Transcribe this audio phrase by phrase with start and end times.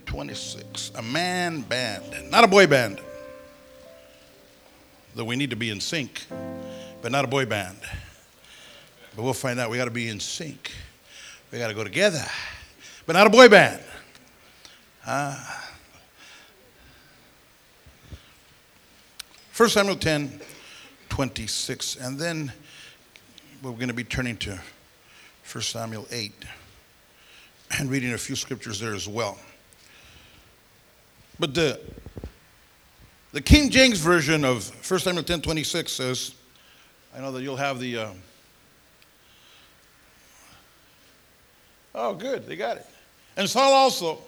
[0.00, 0.92] 26.
[0.96, 3.00] A man band, not a boy band.
[5.14, 6.26] Though we need to be in sync,
[7.02, 7.78] but not a boy band.
[9.14, 9.70] But we'll find out.
[9.70, 10.72] We got to be in sync.
[11.50, 12.24] We got to go together,
[13.04, 13.82] but not a boy band.
[15.06, 15.38] Uh,
[19.54, 20.40] 1 Samuel 10,
[21.10, 21.96] 26.
[21.96, 22.50] And then
[23.62, 24.58] we're going to be turning to
[25.52, 26.32] 1 Samuel 8
[27.78, 29.38] and reading a few scriptures there as well.
[31.42, 31.80] But the,
[33.32, 36.34] the King James Version of 1 Samuel 10 26 says,
[37.12, 37.98] I know that you'll have the.
[37.98, 38.08] Uh,
[41.96, 42.86] oh, good, they got it.
[43.36, 44.20] And Saul also,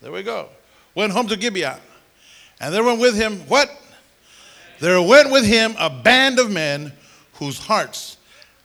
[0.00, 0.48] there we go,
[0.96, 1.78] went home to Gibeah.
[2.60, 3.70] And there went with him, what?
[4.80, 6.92] There went with him a band of men
[7.34, 8.16] whose hearts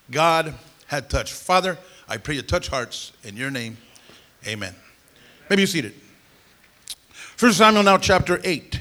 [0.10, 0.56] God
[0.88, 1.34] had touched.
[1.34, 1.78] Father,
[2.10, 3.78] I pray you touch hearts in your name.
[4.48, 4.74] Amen.
[5.48, 5.94] Maybe you seated.
[7.38, 8.78] First Samuel now chapter 8.
[8.78, 8.80] I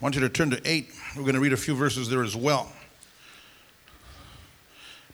[0.00, 0.88] want you to turn to 8.
[1.16, 2.70] We're going to read a few verses there as well.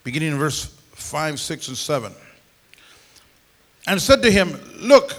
[0.05, 2.13] Beginning in verse 5, 6, and 7.
[3.87, 5.15] And said to him, Look,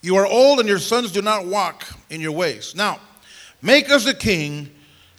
[0.00, 2.74] you are old and your sons do not walk in your ways.
[2.74, 2.98] Now,
[3.62, 4.68] make us a king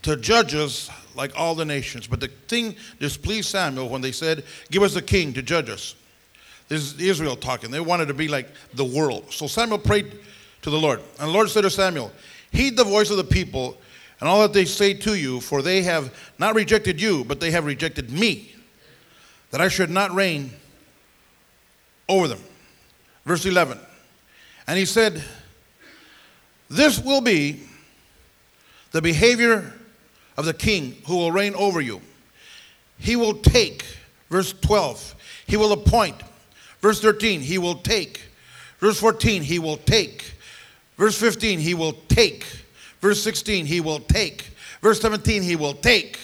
[0.01, 2.05] to judge us like all the nations.
[2.05, 5.95] But the thing displeased Samuel when they said, Give us a king to judge us.
[6.67, 7.71] This is Israel talking.
[7.71, 9.31] They wanted to be like the world.
[9.31, 10.19] So Samuel prayed
[10.63, 10.99] to the Lord.
[11.19, 12.11] And the Lord said to Samuel,
[12.51, 13.77] Heed the voice of the people
[14.19, 17.51] and all that they say to you, for they have not rejected you, but they
[17.51, 18.55] have rejected me,
[19.51, 20.51] that I should not reign
[22.07, 22.39] over them.
[23.25, 23.77] Verse 11.
[24.67, 25.21] And he said,
[26.69, 27.63] This will be
[28.91, 29.73] the behavior
[30.37, 32.01] of the king who will reign over you.
[32.97, 33.83] He will take,
[34.29, 35.15] verse 12,
[35.47, 36.15] he will appoint.
[36.79, 38.21] Verse 13, he will take.
[38.79, 40.33] Verse 14, he will take.
[40.97, 42.45] Verse 15, he will take.
[43.01, 44.49] Verse 16, he will take.
[44.81, 46.19] Verse 17, he will take.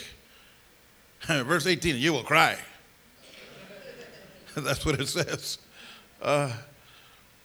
[1.28, 2.58] Verse 18, you will cry.
[4.56, 5.60] That's what it says.
[6.22, 6.52] Uh,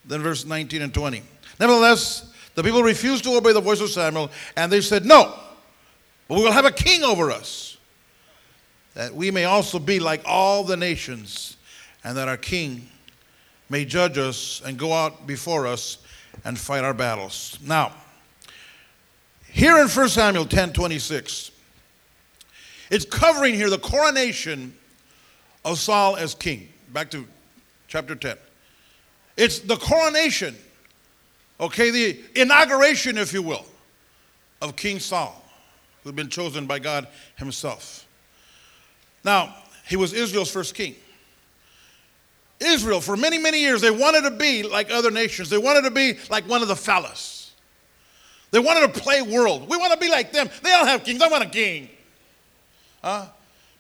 [0.05, 1.23] then verse 19 and 20.
[1.61, 5.35] Nevertheless, the people refused to obey the voice of Samuel, and they said, No,
[6.29, 7.79] but we will have a king over us,
[8.95, 11.57] that we may also be like all the nations,
[12.03, 12.89] and that our king
[13.71, 15.99] may judge us and go out before us
[16.45, 17.59] and fight our battles.
[17.63, 17.93] Now,
[19.51, 21.51] here in 1 Samuel 10 26,
[22.91, 24.75] it's covering here the coronation
[25.65, 26.69] of Saul as king.
[26.93, 27.27] Back to
[27.89, 28.37] chapter 10.
[29.37, 30.55] It's the coronation,
[31.59, 33.65] okay, the inauguration, if you will,
[34.61, 35.45] of King Saul,
[36.03, 38.07] who'd been chosen by God himself.
[39.25, 39.57] Now,
[39.87, 40.95] he was Israel's first king.
[42.65, 45.51] Israel, for many, many years, they wanted to be like other nations.
[45.51, 47.53] They wanted to be like one of the fellas.
[48.51, 49.69] They wanted to play world.
[49.69, 50.49] We want to be like them.
[50.63, 51.21] They all have kings.
[51.21, 51.89] I want a king.
[53.03, 53.27] Huh?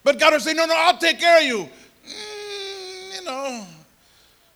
[0.02, 1.68] But God would say, No, no, I'll take care of you.
[2.06, 3.66] Mm, you know.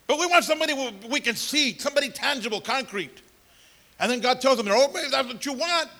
[0.06, 0.74] But we want somebody
[1.08, 3.22] we can see, somebody tangible, concrete.
[4.00, 5.90] And then God tells them, Oh, maybe that's what you want.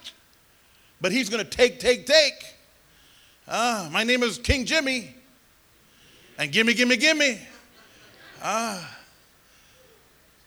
[1.01, 2.57] But He's going to take, take, take.
[3.47, 5.15] Ah, my name is King Jimmy.
[6.39, 7.39] And gimme, gimme, gimme.
[8.43, 8.99] Ah.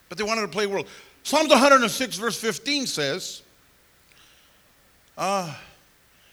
[0.09, 0.87] But they wanted to play world.
[1.23, 3.43] Psalms 106, verse 15 says,
[5.17, 5.53] uh,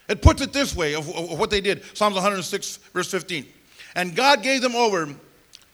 [0.08, 1.84] it puts it this way of, of what they did.
[1.94, 3.46] Psalms 106, verse 15.
[3.94, 5.14] And God gave them over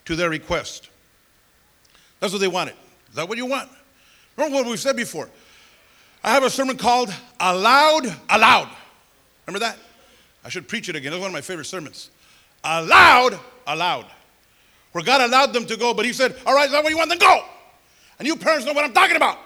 [0.06, 0.90] to their request.
[2.20, 2.74] That's what they wanted.
[3.08, 3.70] Is that what you want?
[4.36, 5.28] Remember what we've said before.
[6.22, 8.68] I have a sermon called Allowed, Allowed.
[9.46, 9.78] Remember that?
[10.44, 11.12] I should preach it again.
[11.12, 12.10] That's one of my favorite sermons.
[12.64, 14.06] Allowed, Allowed
[14.94, 16.96] where God allowed them to go, but He said, All right, is that what you
[16.96, 17.08] want?
[17.10, 17.44] Then go.
[18.20, 19.38] And you parents know what I'm talking about.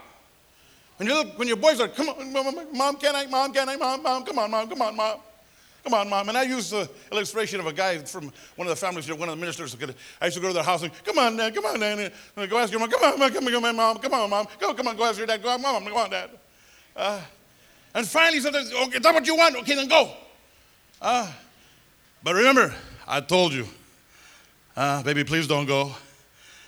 [0.98, 3.24] When, you when your boys are, Come on, mom, can I?
[3.24, 3.76] Mom, can I?
[3.76, 5.20] Mom, mom, come on, mom, come on, mom.
[5.84, 6.28] Come on, mom.
[6.28, 9.30] And I use the illustration of a guy from one of the families, here, one
[9.30, 9.74] of the ministers.
[10.20, 12.12] I used to go to their house and, come on, dad, come on, dad.
[12.36, 14.46] And go ask your mom, come on, mom, come on, mom, come on, mom.
[14.60, 15.42] Go, come on, go ask your dad.
[15.42, 16.28] Go on, mom, come on, dad.
[16.94, 17.22] Uh,
[17.94, 19.56] and finally, sometimes, okay, is that what you want?
[19.56, 20.12] Okay, then go.
[21.00, 21.32] Uh,
[22.22, 22.74] but remember,
[23.06, 23.66] I told you,
[24.78, 25.92] uh, baby, please don't go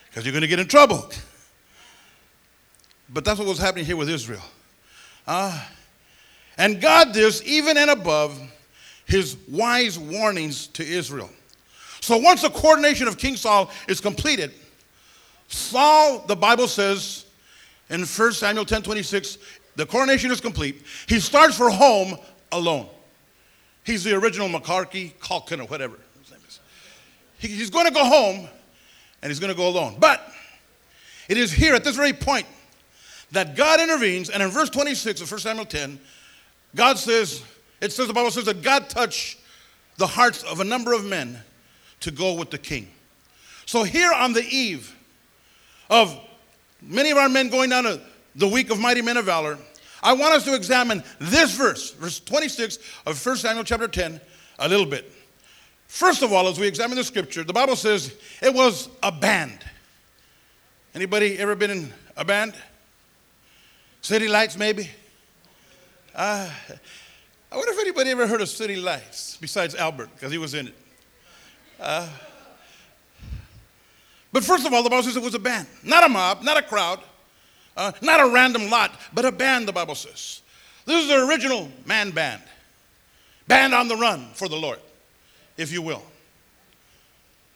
[0.08, 1.08] because you're going to get in trouble.
[3.08, 4.42] But that's what was happening here with Israel.
[5.28, 5.64] Uh,
[6.58, 8.36] and God this even and above
[9.06, 11.30] his wise warnings to Israel.
[12.00, 14.54] So once the coordination of King Saul is completed,
[15.46, 17.26] Saul, the Bible says
[17.90, 19.38] in 1 Samuel 10 26,
[19.76, 20.82] the coronation is complete.
[21.06, 22.18] He starts for home
[22.50, 22.88] alone.
[23.84, 25.96] He's the original Macaulay, Culkin, or whatever.
[27.40, 28.48] He's going to go home
[29.22, 29.96] and he's going to go alone.
[29.98, 30.20] But
[31.28, 32.46] it is here at this very point
[33.32, 35.98] that God intervenes, and in verse 26 of 1 Samuel 10,
[36.74, 37.42] God says,
[37.80, 39.38] it says, the Bible says that God touched
[39.96, 41.38] the hearts of a number of men
[42.00, 42.88] to go with the king.
[43.66, 44.94] So here on the eve
[45.88, 46.18] of
[46.82, 48.00] many of our men going down to
[48.34, 49.58] the week of mighty men of valor,
[50.02, 54.20] I want us to examine this verse, verse 26 of 1 Samuel chapter 10,
[54.58, 55.12] a little bit.
[55.90, 59.58] First of all, as we examine the scripture, the Bible says it was a band.
[60.94, 62.54] Anybody ever been in a band?
[64.00, 64.88] City Lights, maybe?
[66.14, 66.48] Uh,
[67.50, 70.68] I wonder if anybody ever heard of City Lights besides Albert, because he was in
[70.68, 70.74] it.
[71.80, 72.08] Uh,
[74.32, 76.56] but first of all, the Bible says it was a band, not a mob, not
[76.56, 77.00] a crowd,
[77.76, 80.40] uh, not a random lot, but a band, the Bible says.
[80.86, 82.42] This is the original man band,
[83.48, 84.78] band on the run for the Lord
[85.60, 86.02] if you will.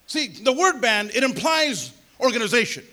[0.06, 2.84] See, the word band, it implies organization,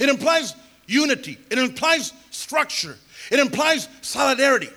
[0.00, 0.54] it implies
[0.86, 2.96] unity, it implies structure,
[3.30, 4.70] it implies solidarity.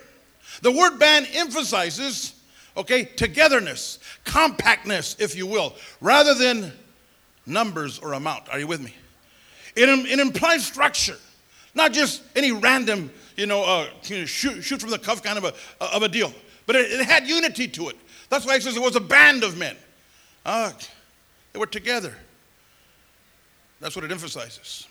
[0.61, 2.33] The word band emphasizes,
[2.75, 6.73] okay, togetherness, compactness, if you will, rather than
[7.45, 8.49] numbers or amount.
[8.49, 8.93] Are you with me?
[9.75, 11.17] It, it implies structure,
[11.75, 15.53] not just any random, you know, uh, shoot, shoot from the cuff kind of a,
[15.83, 16.33] of a deal,
[16.65, 17.95] but it, it had unity to it.
[18.29, 19.75] That's why he says it was a band of men.
[20.45, 20.73] Ah,
[21.53, 22.15] they were together.
[23.79, 24.87] That's what it emphasizes.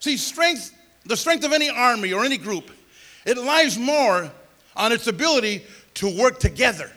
[0.00, 0.72] See, strength,
[1.04, 2.70] the strength of any army or any group,
[3.24, 4.30] it lies more
[4.76, 5.62] on its ability
[5.94, 6.90] to work together.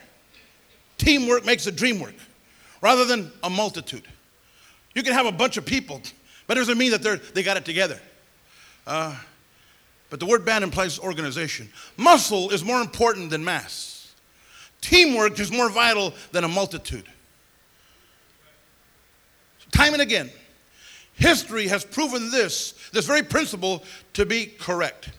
[0.98, 2.16] Teamwork makes a dream work
[2.82, 4.08] rather than a multitude.
[4.94, 6.02] You can have a bunch of people,
[6.48, 8.00] but it doesn't mean that they're, they got it together.
[8.88, 9.16] Uh,
[10.10, 11.70] but the word band implies organization.
[11.98, 13.95] Muscle is more important than mass.
[14.86, 17.06] Teamwork is more vital than a multitude.
[19.72, 20.30] Time and again,
[21.16, 23.84] history has proven this, this very principle
[24.14, 25.10] to be correct.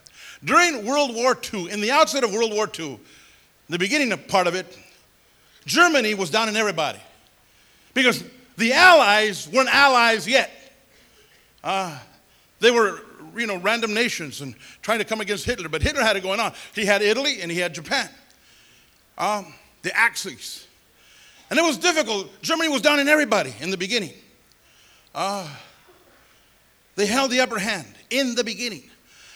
[0.44, 3.00] During World War II, in the outset of World War II,
[3.68, 4.78] the beginning part of it,
[5.64, 7.00] Germany was down in everybody
[7.92, 8.22] because
[8.56, 10.48] the Allies weren't allies yet.
[11.64, 11.98] Uh,
[12.60, 13.00] they were,
[13.36, 16.38] you know, random nations and trying to come against Hitler, but Hitler had it going
[16.38, 16.52] on.
[16.72, 18.08] He had Italy and he had Japan
[19.18, 19.52] um,
[19.82, 20.66] the Axis.
[21.50, 22.28] And it was difficult.
[22.42, 24.12] Germany was down in everybody in the beginning.
[25.14, 25.48] Uh,
[26.96, 28.82] they held the upper hand in the beginning.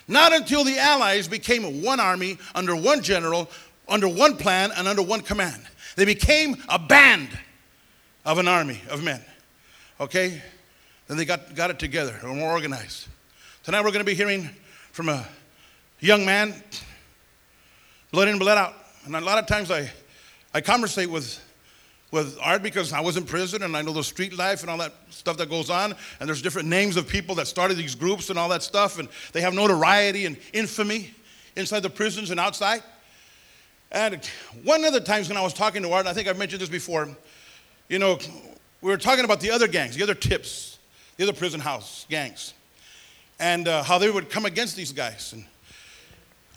[0.08, 3.48] Not until the Allies became one army under one general,
[3.88, 5.62] under one plan, and under one command.
[5.94, 7.28] They became a band
[8.24, 9.22] of an army of men.
[10.00, 10.42] Okay?
[11.06, 13.08] Then they got, got it together, they were more organized.
[13.62, 14.48] Tonight we're going to be hearing
[14.92, 15.26] from a
[16.00, 16.54] young man,
[18.10, 18.74] blood in, blood out.
[19.04, 19.90] And a lot of times I,
[20.52, 21.40] I conversate with,
[22.10, 24.78] with Art because I was in prison and I know the street life and all
[24.78, 25.94] that stuff that goes on.
[26.20, 28.98] And there's different names of people that started these groups and all that stuff.
[28.98, 31.14] And they have notoriety and infamy
[31.56, 32.82] inside the prisons and outside.
[33.90, 34.24] And
[34.64, 36.68] one of the times when I was talking to Art, I think I've mentioned this
[36.68, 37.08] before,
[37.88, 38.18] you know,
[38.82, 40.78] we were talking about the other gangs, the other tips,
[41.16, 42.54] the other prison house gangs,
[43.38, 45.32] and uh, how they would come against these guys.
[45.32, 45.44] And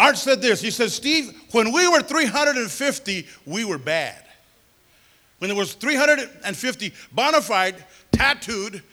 [0.03, 0.59] Art said this.
[0.59, 4.21] He said, Steve, when we were 350, we were bad.
[5.38, 8.83] When there was 350 bona fide, tattooed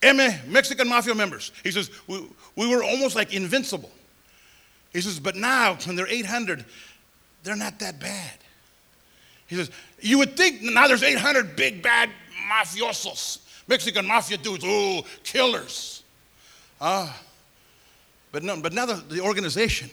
[0.00, 1.50] Mexican mafia members.
[1.64, 2.24] He says, we,
[2.54, 3.90] we were almost like invincible.
[4.92, 6.64] He says, but now when they're 800,
[7.42, 8.38] they're not that bad.
[9.48, 12.10] He says, you would think now there's 800 big bad
[12.48, 16.04] mafiosos, Mexican mafia dudes, oh, killers.
[16.80, 17.12] Uh,
[18.30, 19.90] but, no, but now the, the organization,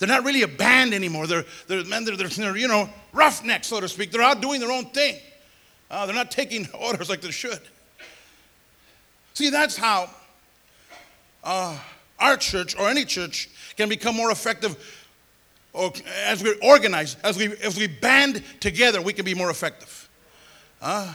[0.00, 1.26] they're not really a band anymore.
[1.26, 4.10] They're, they're, they're, they're, you know, roughnecks, so to speak.
[4.10, 5.16] They're out doing their own thing.
[5.90, 7.60] Uh, they're not taking orders like they should.
[9.34, 10.08] See, that's how
[11.44, 11.78] uh,
[12.18, 14.76] our church or any church can become more effective
[15.72, 15.92] or
[16.24, 20.08] as we organize, as we, as we band together, we can be more effective.
[20.82, 21.14] Uh,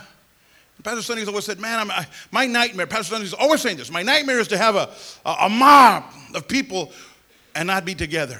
[0.81, 4.39] Pastor Sonny's always said, man, I, my nightmare, Pastor Sonny's always saying this, my nightmare
[4.39, 4.91] is to have a,
[5.25, 6.91] a, a mob of people
[7.55, 8.39] and not be together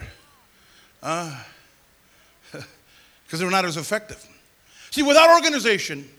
[2.52, 2.64] because
[3.34, 4.26] uh, they're not as effective.
[4.90, 6.10] See, without organization,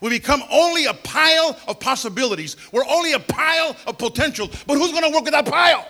[0.00, 2.56] we become only a pile of possibilities.
[2.70, 4.48] We're only a pile of potential.
[4.66, 5.88] But who's going to work with that pile?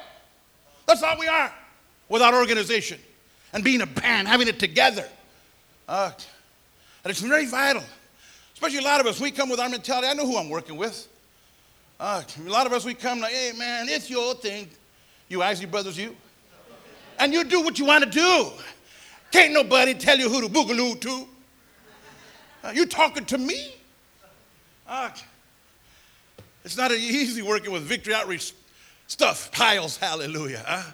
[0.87, 1.53] That's all we are
[2.09, 2.99] without organization
[3.53, 5.07] and being a band, having it together.
[5.87, 6.13] Uh,
[7.05, 7.83] and it's very vital.
[8.55, 10.09] Especially a lot of us, we come with our mentality.
[10.09, 11.09] I know who I'm working with.
[12.01, 14.69] Uh, a lot of us, we come like, hey, man, it's your thing.
[15.29, 16.17] You Isley Brothers, you
[17.19, 18.51] and you do what you want to do.
[19.31, 21.29] Can't nobody tell you who to boogaloo to.
[22.65, 23.75] Uh, you talking to me?
[24.89, 25.11] Uh,
[26.65, 28.53] it's not easy working with victory outreach
[29.07, 29.51] stuff.
[29.53, 30.65] Piles, hallelujah.
[30.67, 30.85] Uh,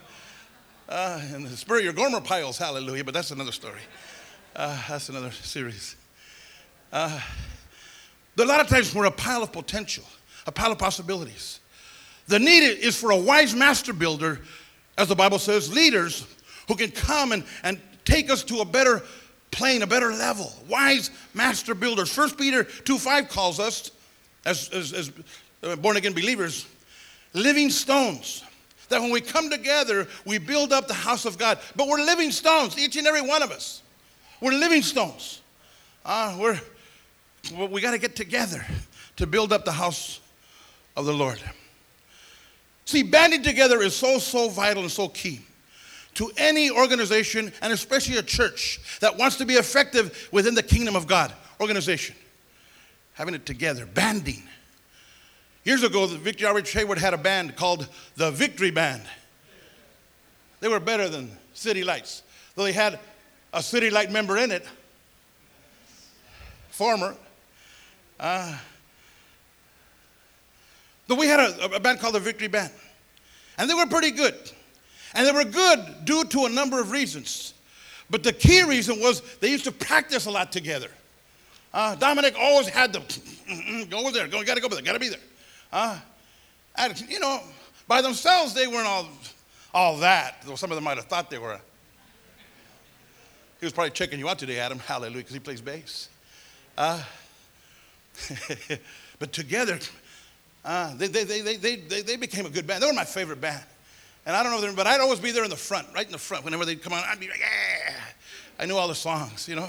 [0.88, 3.81] Uh, and the Spur Your Gomer piles, hallelujah, but that's another story.
[4.55, 5.97] Uh, that's another series.
[6.93, 7.19] Uh,
[8.37, 10.05] a lot of times we're a pile of potential,
[10.47, 11.61] a pile of possibilities.
[12.26, 14.41] The need is for a wise master builder,
[14.99, 16.26] as the Bible says, leaders
[16.68, 19.02] who can come and, and take us to a better
[19.50, 20.52] plane, a better level.
[20.68, 22.12] Wise master builders.
[22.12, 23.90] First Peter 2 5 calls us,
[24.44, 25.12] as, as, as
[25.62, 26.66] uh, born again believers,
[27.32, 28.44] living stones.
[28.88, 31.58] That when we come together, we build up the house of God.
[31.76, 33.82] But we're living stones, each and every one of us.
[34.40, 35.40] We're living stones.
[36.04, 36.61] Uh, we're,
[37.68, 38.66] we got to get together
[39.16, 40.20] to build up the house
[40.96, 41.40] of the Lord.
[42.92, 45.40] See, banding together is so, so vital and so key
[46.12, 50.94] to any organization, and especially a church that wants to be effective within the kingdom
[50.94, 52.14] of God organization.
[53.14, 54.42] Having it together, banding.
[55.64, 59.00] Years ago, the Victory Outreach Hayward had a band called the Victory Band.
[60.61, 62.22] They were better than City Lights,
[62.56, 62.99] though they had
[63.54, 64.66] a City Light member in it,
[66.68, 67.16] former.
[68.20, 68.54] Uh,
[71.09, 72.71] but we had a, a band called the Victory Band,
[73.59, 74.35] and they were pretty good.
[75.14, 77.54] And they were good due to a number of reasons.
[78.09, 80.88] But the key reason was they used to practice a lot together.
[81.73, 83.02] Uh, Dominic always had to
[83.88, 85.18] go over there, go, gotta go over there, gotta be there.
[85.73, 85.99] Uh,
[86.76, 87.40] and, you know,
[87.88, 89.09] by themselves, they weren't all,
[89.73, 91.59] all that, though some of them might have thought they were.
[93.61, 94.78] He was probably checking you out today, Adam.
[94.78, 96.09] Hallelujah, because he plays bass.
[96.76, 97.02] Uh,
[99.18, 99.78] but together,
[100.64, 102.83] uh, they, they, they, they, they, they became a good band.
[102.83, 103.62] They were my favorite band.
[104.25, 106.19] And I don't know, but I'd always be there in the front, right in the
[106.19, 106.45] front.
[106.45, 107.95] Whenever they'd come on, I'd be like, yeah.
[108.59, 109.69] I knew all the songs, you know.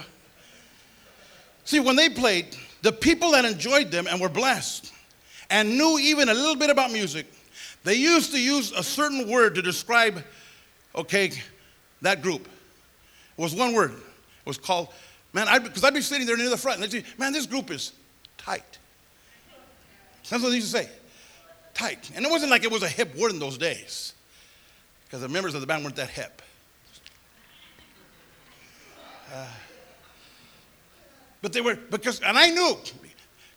[1.66, 4.92] See, when they played, the people that enjoyed them and were blessed
[5.50, 7.26] and knew even a little bit about music,
[7.84, 10.24] they used to use a certain word to describe,
[10.96, 11.32] okay,
[12.02, 12.48] that group.
[13.38, 13.92] It was one word.
[13.92, 14.90] It was called,
[15.32, 17.72] man, because I'd be sitting there near the front and they'd say, man, this group
[17.72, 17.94] is
[18.38, 18.78] tight.
[20.30, 20.90] That's what they used to say.
[21.74, 22.12] Tight.
[22.16, 24.14] And it wasn't like it was a hip word in those days
[25.06, 26.42] because the members of the band weren't that hip.
[29.34, 29.48] Uh,
[31.42, 32.78] but they were because, and I knew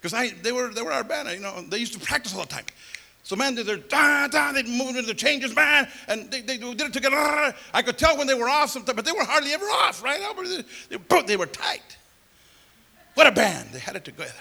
[0.00, 1.28] because I they were they were our band.
[1.30, 2.64] You know, they used to practice all the time.
[3.22, 4.52] So man, they're da da.
[4.52, 7.16] They'd move into the changes, man, and they, they did it together.
[7.74, 10.20] I could tell when they were off sometimes, but they were hardly ever off, right?
[10.88, 11.96] They, they, they were tight.
[13.14, 13.70] What a band!
[13.72, 14.32] They had it together.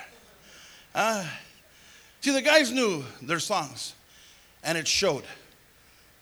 [0.93, 1.25] Uh,
[2.25, 3.93] see, the guys knew their songs,
[4.63, 5.23] and it showed.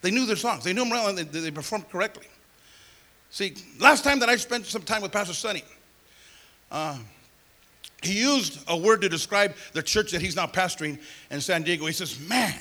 [0.01, 0.63] They knew their songs.
[0.63, 2.27] They knew them well and they, they performed correctly.
[3.29, 5.63] See, last time that I spent some time with Pastor Sonny,
[6.69, 6.99] uh,
[8.03, 10.99] he used a word to describe the church that he's now pastoring
[11.31, 11.85] in San Diego.
[11.85, 12.53] He says, man,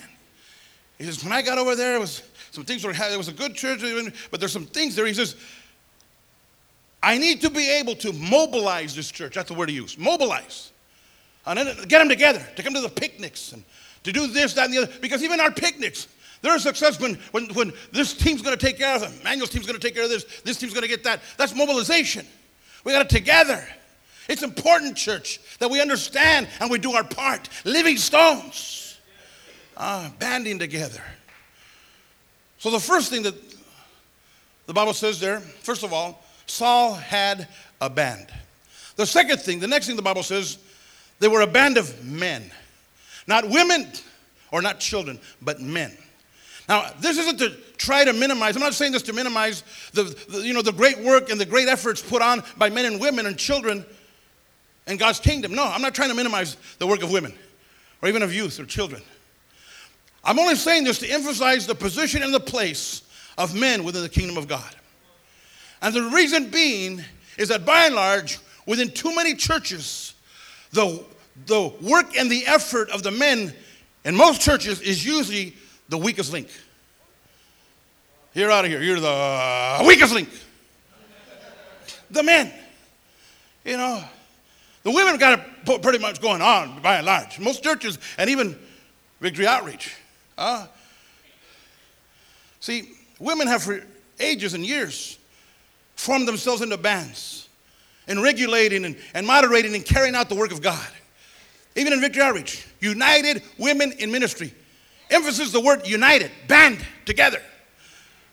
[0.99, 2.23] he says, when I got over there, it was
[2.53, 3.81] some things were, it was a good church,
[4.31, 5.07] but there's some things there.
[5.07, 5.37] He says,
[7.03, 9.35] I need to be able to mobilize this church.
[9.35, 9.99] That's the word he used.
[9.99, 10.72] Mobilize.
[11.47, 13.65] And then get them together, to come to the picnics and
[14.05, 14.93] to do this, that, and the other.
[15.01, 16.09] Because even our picnics,
[16.41, 19.13] they're success when, when, when this team's going to take care of them.
[19.25, 20.25] Manuel's team's going to take care of this.
[20.45, 21.21] This team's going to get that.
[21.37, 22.27] That's mobilization.
[22.85, 23.65] We got it together.
[24.29, 27.49] It's important, church, that we understand and we do our part.
[27.65, 28.99] Living stones,
[29.77, 31.03] uh, banding together.
[32.59, 33.35] So, the first thing that
[34.67, 37.49] the Bible says there, first of all, Saul had
[37.81, 38.29] a band.
[38.97, 40.59] The second thing, the next thing the Bible says,
[41.23, 42.51] they were a band of men.
[43.29, 43.87] Not women
[44.51, 45.97] or not children, but men.
[46.69, 49.63] Now, this isn't to try to minimize, I'm not saying this to minimize
[49.93, 52.87] the, the, you know, the great work and the great efforts put on by men
[52.87, 53.87] and women and children
[54.89, 55.55] in God's kingdom.
[55.55, 57.33] No, I'm not trying to minimize the work of women
[58.03, 59.01] or even of youth or children.
[60.25, 63.03] I'm only saying this to emphasize the position and the place
[63.39, 64.75] of men within the kingdom of God.
[65.83, 67.05] And the reason being
[67.39, 70.15] is that by and large, within too many churches,
[70.73, 71.05] the,
[71.47, 73.55] the work and the effort of the men
[74.05, 75.55] in most churches is usually
[75.89, 76.49] the weakest link.
[78.35, 78.83] You're out of here.
[78.83, 80.29] You're the weakest link.
[82.11, 82.53] The men.
[83.65, 84.03] You know,
[84.83, 87.39] the women got it pretty much going on by and large.
[87.39, 88.59] Most churches and even
[89.21, 89.95] Victory Outreach.
[90.37, 90.67] Uh,
[92.61, 93.85] see, women have for
[94.19, 95.19] ages and years
[95.95, 97.49] formed themselves into bands
[98.09, 100.89] and regulating and, and moderating and carrying out the work of God.
[101.75, 104.55] Even in Victory Outreach, United Women in Ministry
[105.13, 107.41] emphasis the word united, band together.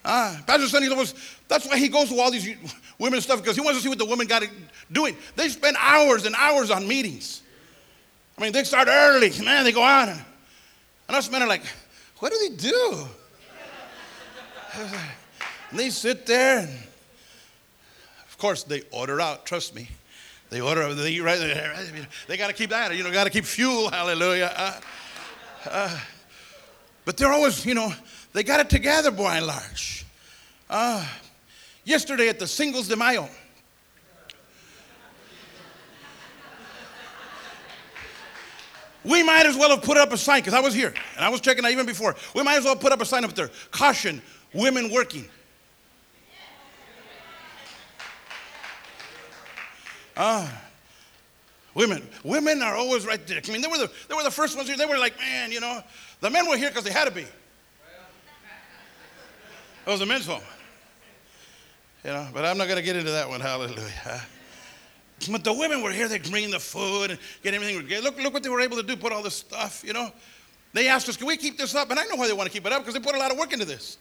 [0.04, 1.14] Uh, Pastor Sonny was,
[1.48, 2.56] that's why he goes to all these
[2.98, 4.44] women stuff, because he wants to see what the women got
[4.92, 5.16] doing.
[5.36, 7.44] They spend hours and hours on meetings.
[8.38, 10.08] I mean, they start early, man, they go out.
[10.10, 10.22] And,
[11.08, 11.64] and us men are like,
[12.18, 13.08] what do they do?
[15.72, 16.70] And they sit there, and
[18.28, 19.88] of course, they order out, trust me.
[20.50, 21.76] They order, they eat right there.
[22.28, 24.52] They got to keep that, you know, got to keep fuel, hallelujah.
[24.56, 24.80] Uh,
[25.70, 26.00] uh,
[27.06, 27.94] but they're always, you know,
[28.34, 30.06] they got it together by and large.
[30.70, 31.06] Uh,
[31.84, 33.30] yesterday at the Singles de Mayo,
[39.04, 41.30] we might as well have put up a sign, because I was here, and I
[41.30, 42.16] was checking out even before.
[42.36, 44.22] We might as well put up a sign up there caution,
[44.54, 45.30] women working.
[50.20, 50.62] Ah.
[51.76, 53.42] Women, women are always right there.
[53.48, 54.76] I mean, they were the, they were the first ones here.
[54.76, 55.82] They were like, man, you know,
[56.20, 57.22] the men were here because they had to be.
[57.22, 57.30] It
[59.86, 60.42] was the men's home.
[62.04, 63.40] You know, but I'm not going to get into that one.
[63.40, 64.22] Hallelujah.
[65.32, 66.08] But the women were here.
[66.08, 67.88] They bringing the food and get everything.
[68.04, 68.96] Look, look what they were able to do.
[68.96, 69.84] Put all this stuff.
[69.86, 70.12] You know,
[70.74, 72.54] they asked us, "Can we keep this up?" And I know why they want to
[72.54, 73.98] keep it up because they put a lot of work into this.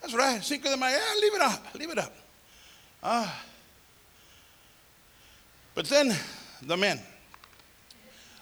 [0.00, 0.42] That's right.
[0.42, 0.96] Cinco de Mayo.
[0.96, 1.74] Yeah, leave it up.
[1.74, 2.14] Leave it up.
[3.02, 3.24] Ah.
[3.26, 3.53] Uh,
[5.74, 6.16] but then
[6.62, 7.00] the men.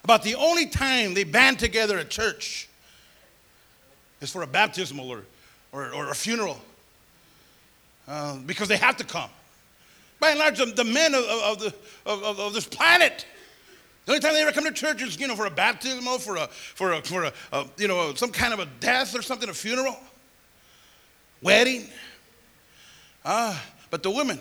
[0.04, 2.68] About the only time they band together at church
[4.20, 5.24] is for a baptismal or,
[5.72, 6.60] or, or a funeral
[8.08, 9.30] uh, because they have to come.
[10.18, 11.74] By and large, the, the men of, of, the,
[12.06, 13.26] of, of, this planet,
[14.04, 16.36] the only time they ever come to church is, you know, for a baptismal, for
[16.36, 19.48] a, for a, for a, a you know, some kind of a death or something,
[19.48, 19.96] a funeral,
[21.42, 21.88] wedding.
[23.24, 23.60] Ah,
[23.90, 24.40] but the women,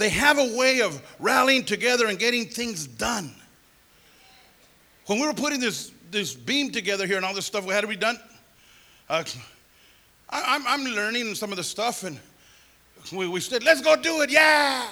[0.00, 3.34] they have a way of rallying together and getting things done.
[5.04, 7.82] When we were putting this, this beam together here and all this stuff we had
[7.82, 8.18] to be done,
[9.10, 9.22] uh,
[10.30, 12.18] I, am I'm learning some of the stuff, and
[13.12, 14.88] we, we said, let's go do it, yeah.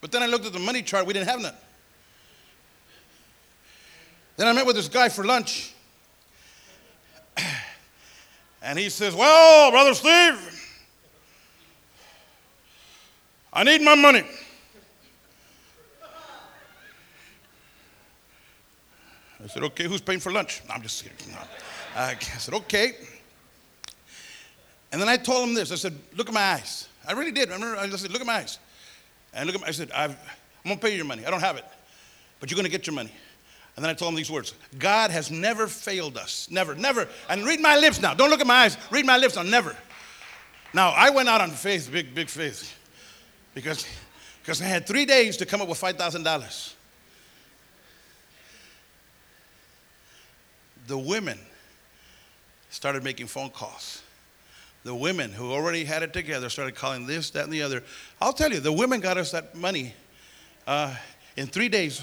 [0.00, 1.54] But then I looked at the money chart, we didn't have none.
[4.36, 5.74] Then I met with this guy for lunch.
[8.62, 10.59] And he says, Well, Brother Steve,
[13.52, 14.24] I need my money.
[19.42, 20.62] I said, okay, who's paying for lunch?
[20.68, 21.32] No, I'm just kidding.
[21.32, 21.38] No.
[21.96, 22.94] I said, okay.
[24.92, 25.72] And then I told him this.
[25.72, 26.88] I said, look at my eyes.
[27.08, 27.48] I really did.
[27.50, 28.58] I remember I said, look at my eyes.
[29.32, 30.16] And look at my, I said, i am
[30.64, 31.24] going to pay you your money.
[31.24, 31.64] I don't have it.
[32.38, 33.12] But you're going to get your money.
[33.76, 36.48] And then I told him these words God has never failed us.
[36.50, 37.08] Never, never.
[37.28, 38.14] And read my lips now.
[38.14, 38.76] Don't look at my eyes.
[38.90, 39.42] Read my lips now.
[39.42, 39.74] Never.
[40.74, 42.76] Now, I went out on faith, big, big faith
[43.54, 43.86] because,
[44.42, 46.74] because I had three days to come up with $5,000.
[50.86, 51.38] The women
[52.70, 54.02] started making phone calls.
[54.82, 57.82] The women who already had it together started calling this, that, and the other.
[58.20, 59.94] I'll tell you, the women got us that money
[60.66, 60.94] uh,
[61.36, 62.02] in three days.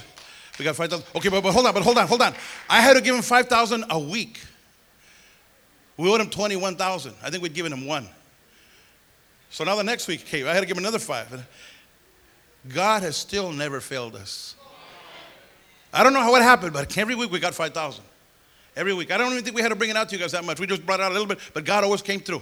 [0.60, 1.06] We got 5,000.
[1.16, 2.34] Okay, but, but hold on, but hold on, hold on.
[2.70, 4.40] I had to give him 5,000 a week.
[5.98, 7.16] We owed him 21,000.
[7.24, 8.08] I think we'd given him one.
[9.50, 10.48] So now the next week came.
[10.48, 11.48] I had to give him another five.
[12.74, 14.56] God has still never failed us.
[15.94, 18.04] I don't know how it happened, but every week we got 5,000.
[18.76, 19.12] Every week.
[19.12, 20.60] I don't even think we had to bring it out to you guys that much.
[20.60, 22.42] We just brought it out a little bit, but God always came through.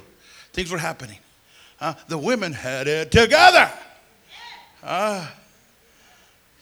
[0.51, 1.19] Things were happening.
[1.79, 3.71] Uh, the women had it together.
[4.83, 5.27] Uh,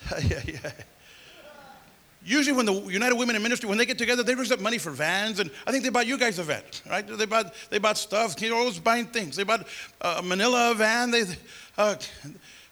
[0.23, 0.71] yeah, yeah.
[2.25, 4.77] Usually, when the United Women in Ministry, when they get together, they raise up money
[4.77, 7.05] for vans, and I think they bought you guys a van, right?
[7.05, 8.37] They bought they bought stuff.
[8.37, 9.35] They're always buying things.
[9.35, 9.67] They bought
[9.99, 11.11] a Manila van.
[11.11, 11.25] They,
[11.77, 11.95] uh,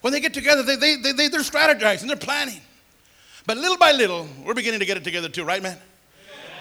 [0.02, 2.62] when they get together, they, they, they, they're strategizing, they're planning.
[3.46, 5.78] But little by little, we're beginning to get it together too, right, man?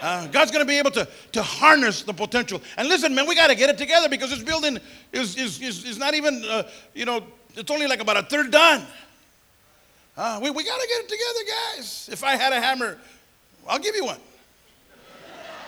[0.01, 2.61] Uh, God's going to be able to, to harness the potential.
[2.77, 4.79] And listen, man, we got to get it together because this building
[5.13, 6.63] is, is, is, is not even, uh,
[6.95, 7.23] you know,
[7.55, 8.85] it's only like about a third done.
[10.17, 12.09] Uh, we we got to get it together, guys.
[12.11, 12.97] If I had a hammer,
[13.67, 14.19] I'll give you one.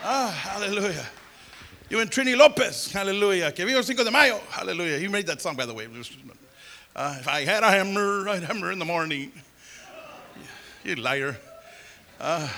[0.02, 1.06] Ah, hallelujah.
[1.88, 3.52] You and Trini Lopez, hallelujah.
[3.52, 4.98] Que viva Cinco de Mayo, hallelujah.
[4.98, 5.86] You made that song, by the way.
[6.96, 9.32] Uh, if I had a hammer, I'd hammer in the morning.
[10.84, 11.36] You liar.
[12.20, 12.48] Uh,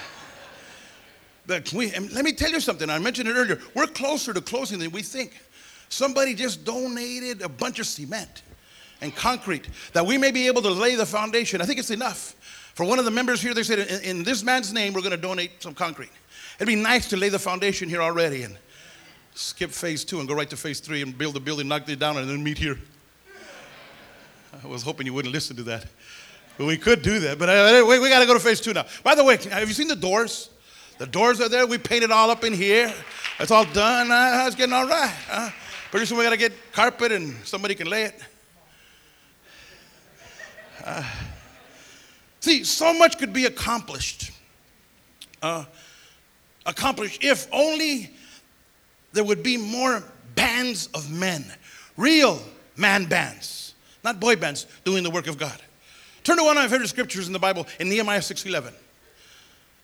[1.46, 2.90] but we, let me tell you something.
[2.90, 3.61] I mentioned it earlier.
[3.75, 5.33] We're closer to closing than we think.
[5.88, 8.42] Somebody just donated a bunch of cement
[9.00, 11.61] and concrete that we may be able to lay the foundation.
[11.61, 12.35] I think it's enough.
[12.74, 15.12] For one of the members here, they said, in, in this man's name, we're going
[15.12, 16.11] to donate some concrete.
[16.56, 18.56] It'd be nice to lay the foundation here already and
[19.35, 21.98] skip phase two and go right to phase three and build the building, knock it
[21.98, 22.78] down, and then meet here.
[24.64, 25.87] I was hoping you wouldn't listen to that.
[26.59, 27.38] But we could do that.
[27.38, 28.87] But uh, we, we got to go to phase two now.
[29.02, 30.50] By the way, have you seen the doors?
[30.98, 31.66] The doors are there.
[31.66, 32.92] We painted all up in here.
[33.38, 34.11] It's all done.
[34.11, 35.14] Uh, it's getting all right.
[35.30, 35.50] Uh,
[35.90, 38.22] pretty soon we got to get carpet and somebody can lay it.
[42.40, 44.31] See, so much could be accomplished.
[45.42, 45.64] Uh,
[46.64, 48.11] accomplished if only
[49.12, 50.03] there would be more
[50.35, 51.44] bands of men,
[51.96, 52.40] real
[52.77, 55.61] man bands, not boy bands doing the work of God.
[56.25, 58.75] Turn to one of my favorite scriptures in the Bible in Nehemiah 6:11.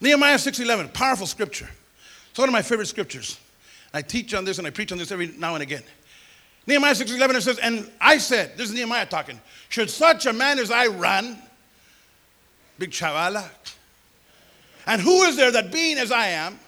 [0.00, 1.70] Nehemiah 6:11, powerful scripture.
[2.30, 3.38] It's one of my favorite scriptures.
[3.94, 5.82] I teach on this and I preach on this every now and again.
[6.66, 10.58] Nehemiah 6:11 it says, "And I said, this is Nehemiah talking, should such a man
[10.58, 11.40] as I run,
[12.78, 13.48] big chavala,
[14.86, 16.58] and who is there that being as I am,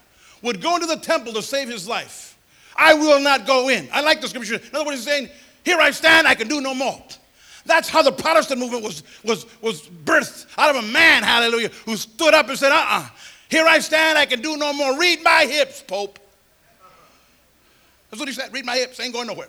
[0.43, 2.37] would go into the temple to save his life?
[2.77, 4.57] I will not go in." I like the scripture.
[4.57, 5.31] In other words, he's saying,
[5.65, 7.03] "Here I stand, I can do no more."
[7.67, 11.97] That's how the Protestant movement was, was, was birthed out of a man, hallelujah, who
[11.97, 13.09] stood up and said, uh uh-uh, uh,
[13.49, 14.99] here I stand, I can do no more.
[14.99, 16.19] Read my hips, Pope.
[18.11, 18.53] That's what he said.
[18.53, 19.49] Read my hips, ain't going nowhere.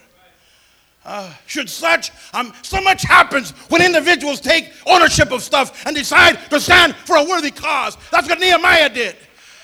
[1.06, 6.36] Uh, should such, um, so much happens when individuals take ownership of stuff and decide
[6.50, 7.96] to stand for a worthy cause.
[8.12, 9.16] That's what Nehemiah did.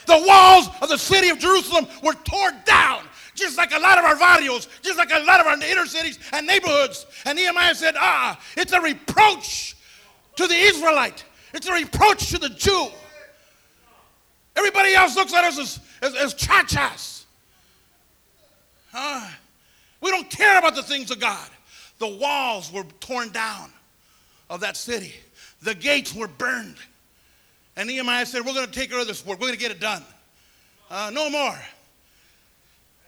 [0.06, 3.02] The walls of the city of Jerusalem were torn down,
[3.34, 6.20] just like a lot of our barrios, just like a lot of our inner cities
[6.32, 7.08] and neighborhoods.
[7.26, 9.76] And Nehemiah said, ah, it's a reproach
[10.36, 11.26] to the Israelite,
[11.56, 12.88] it's a reproach to the Jew.
[14.56, 17.24] Everybody else looks at us as, as, as chachas.
[18.94, 19.28] Uh,
[20.02, 21.50] we don't care about the things of God.
[22.00, 23.72] The walls were torn down
[24.50, 25.14] of that city,
[25.62, 26.78] the gates were burned.
[27.78, 29.72] And Nehemiah said, We're going to take care of this work, we're going to get
[29.72, 30.04] it done.
[30.90, 31.58] Uh, no more.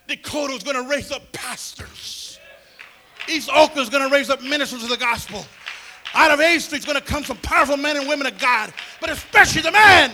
[0.08, 2.40] Decoto is going to raise up pastors.
[3.28, 5.46] East Oakland is going to raise up ministers of the gospel.
[6.14, 8.74] Out of A Street is going to come some powerful men and women of God,
[9.02, 10.14] but especially the men.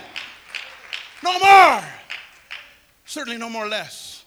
[1.22, 1.84] No more.
[3.04, 4.24] Certainly no more less.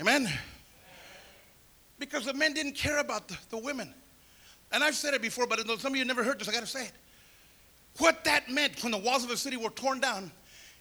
[0.00, 0.28] Amen?
[2.02, 3.94] Because the men didn't care about the, the women.
[4.72, 6.66] And I've said it before, but some of you never heard this, I got to
[6.66, 6.92] say it.
[7.98, 10.32] What that meant when the walls of the city were torn down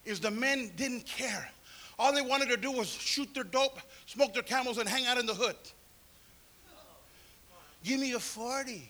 [0.03, 1.47] is the men didn't care.
[1.99, 5.19] All they wanted to do was shoot their dope, smoke their camels, and hang out
[5.19, 5.55] in the hood.
[7.83, 8.89] Give me a 40.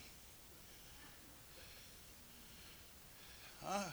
[3.68, 3.84] Uh,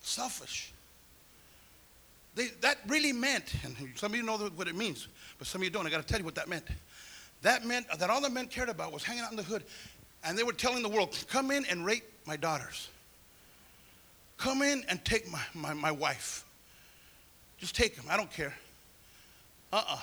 [0.00, 0.72] selfish.
[2.34, 5.06] They, that really meant, and some of you know what it means,
[5.38, 5.86] but some of you don't.
[5.86, 6.64] I got to tell you what that meant.
[7.42, 9.64] That meant that all the men cared about was hanging out in the hood,
[10.24, 12.88] and they were telling the world, come in and rape my daughters.
[14.36, 16.44] Come in and take my, my, my wife.
[17.58, 18.04] Just take them.
[18.08, 18.54] I don't care.
[19.72, 20.00] Uh uh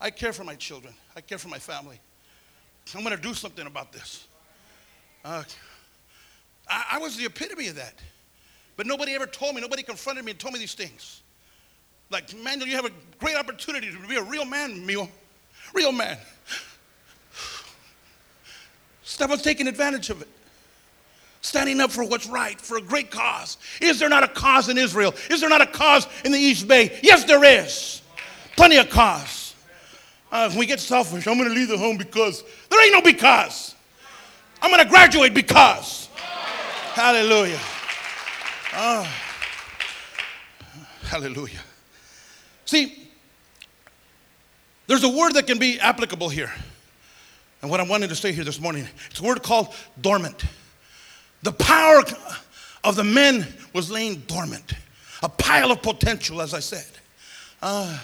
[0.00, 1.98] I care for my children, I care for my family.
[2.94, 4.26] I'm going to do something about this.
[5.24, 5.42] Uh,
[6.68, 7.94] I, I was the epitome of that.
[8.76, 11.22] But nobody ever told me, nobody confronted me and told me these things.
[12.10, 15.08] Like, Manuel, you have a great opportunity to be a real man, Mio.
[15.74, 16.16] Real man.
[19.02, 20.28] Stop us taking advantage of it.
[21.40, 23.58] Standing up for what's right, for a great cause.
[23.80, 25.14] Is there not a cause in Israel?
[25.30, 26.98] Is there not a cause in the East Bay?
[27.02, 28.02] Yes, there is.
[28.56, 29.54] Plenty of cause.
[30.30, 33.74] Uh, we get selfish, I'm going to leave the home because there ain't no because.
[34.60, 36.08] I'm going to graduate because.
[36.92, 37.60] Hallelujah.
[38.74, 39.08] Oh.
[41.04, 41.60] Hallelujah.
[42.68, 43.08] See,
[44.88, 46.52] there's a word that can be applicable here.
[47.62, 50.44] And what I'm wanting to say here this morning, it's a word called dormant.
[51.42, 52.02] The power
[52.84, 54.74] of the men was laying dormant,
[55.22, 56.84] a pile of potential, as I said.
[57.62, 57.98] Uh,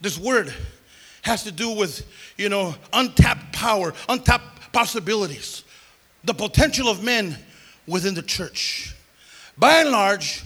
[0.00, 0.54] this word
[1.22, 2.06] has to do with,
[2.38, 5.64] you know, untapped power, untapped possibilities,
[6.22, 7.36] the potential of men
[7.88, 8.94] within the church.
[9.58, 10.44] By and large,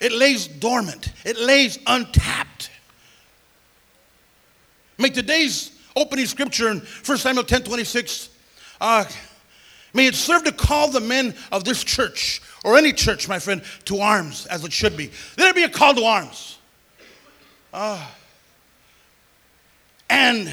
[0.00, 2.70] it lays dormant, it lays untapped.
[4.98, 8.30] Make today's opening scripture in 1 Samuel 10 26.
[8.80, 9.04] Uh,
[9.94, 13.62] may it serve to call the men of this church, or any church, my friend,
[13.86, 15.10] to arms as it should be.
[15.38, 16.58] Let it be a call to arms.
[17.72, 18.06] Uh,
[20.08, 20.52] and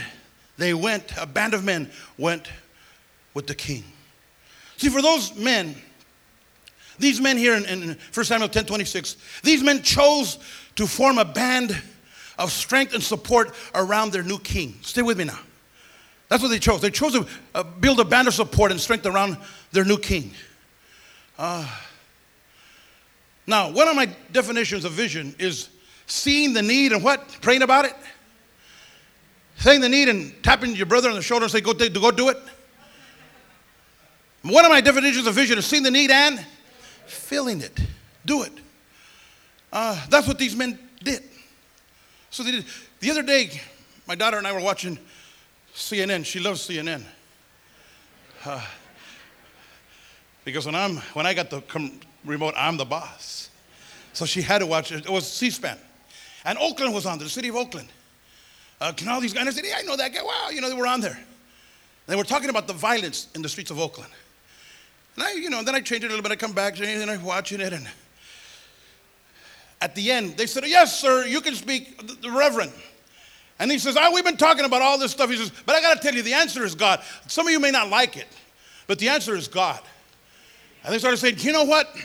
[0.58, 2.50] they went, a band of men went
[3.34, 3.84] with the king.
[4.78, 5.76] See, for those men,
[7.00, 10.40] these men here in, in 1 Samuel 10 26, these men chose
[10.76, 11.80] to form a band
[12.38, 14.76] of strength and support around their new king.
[14.82, 15.40] Stay with me now.
[16.30, 16.82] That's what they chose.
[16.82, 19.38] They chose to uh, build a band of support and strength around
[19.72, 20.32] their new king.
[21.38, 21.68] Uh,
[23.46, 25.70] now, one of my definitions of vision is
[26.08, 27.38] seeing the need and what?
[27.42, 27.96] Praying about it?
[29.58, 32.30] Saying the need and tapping your brother on the shoulder and say, go, go do
[32.30, 32.38] it?
[34.44, 36.44] One of my definitions of vision is seeing the need and
[37.06, 37.78] feeling it.
[38.26, 38.54] Do it.
[39.72, 41.24] Uh, that's what these men did.
[42.30, 42.66] So they did.
[43.00, 43.62] The other day,
[44.08, 44.98] my daughter and I were watching
[45.76, 46.26] CNN.
[46.26, 47.04] She loves CNN.
[48.46, 48.66] Uh,
[50.46, 53.50] because when I'm when I got the com- remote, I'm the boss.
[54.14, 55.06] So she had to watch it.
[55.06, 55.78] It was C-SPAN.
[56.46, 57.88] And Oakland was on there, the city of Oakland.
[58.80, 59.48] Uh, can all these guys?
[59.48, 60.22] I said, yeah, I know that guy.
[60.22, 61.18] Wow, you know, they were on there.
[62.06, 64.12] They were talking about the violence in the streets of Oakland.
[65.16, 66.32] And I, you know, then I changed it a little bit.
[66.32, 67.74] I come back and I'm watching it.
[67.74, 67.88] And
[69.82, 72.72] at the end, they said, yes, sir, you can speak, the, the reverend.
[73.60, 75.30] And he says, oh, we've been talking about all this stuff.
[75.30, 77.02] He says, but I got to tell you, the answer is God.
[77.28, 78.28] Some of you may not like it,
[78.88, 79.80] but the answer is God.
[80.84, 81.96] And they started saying, you know what?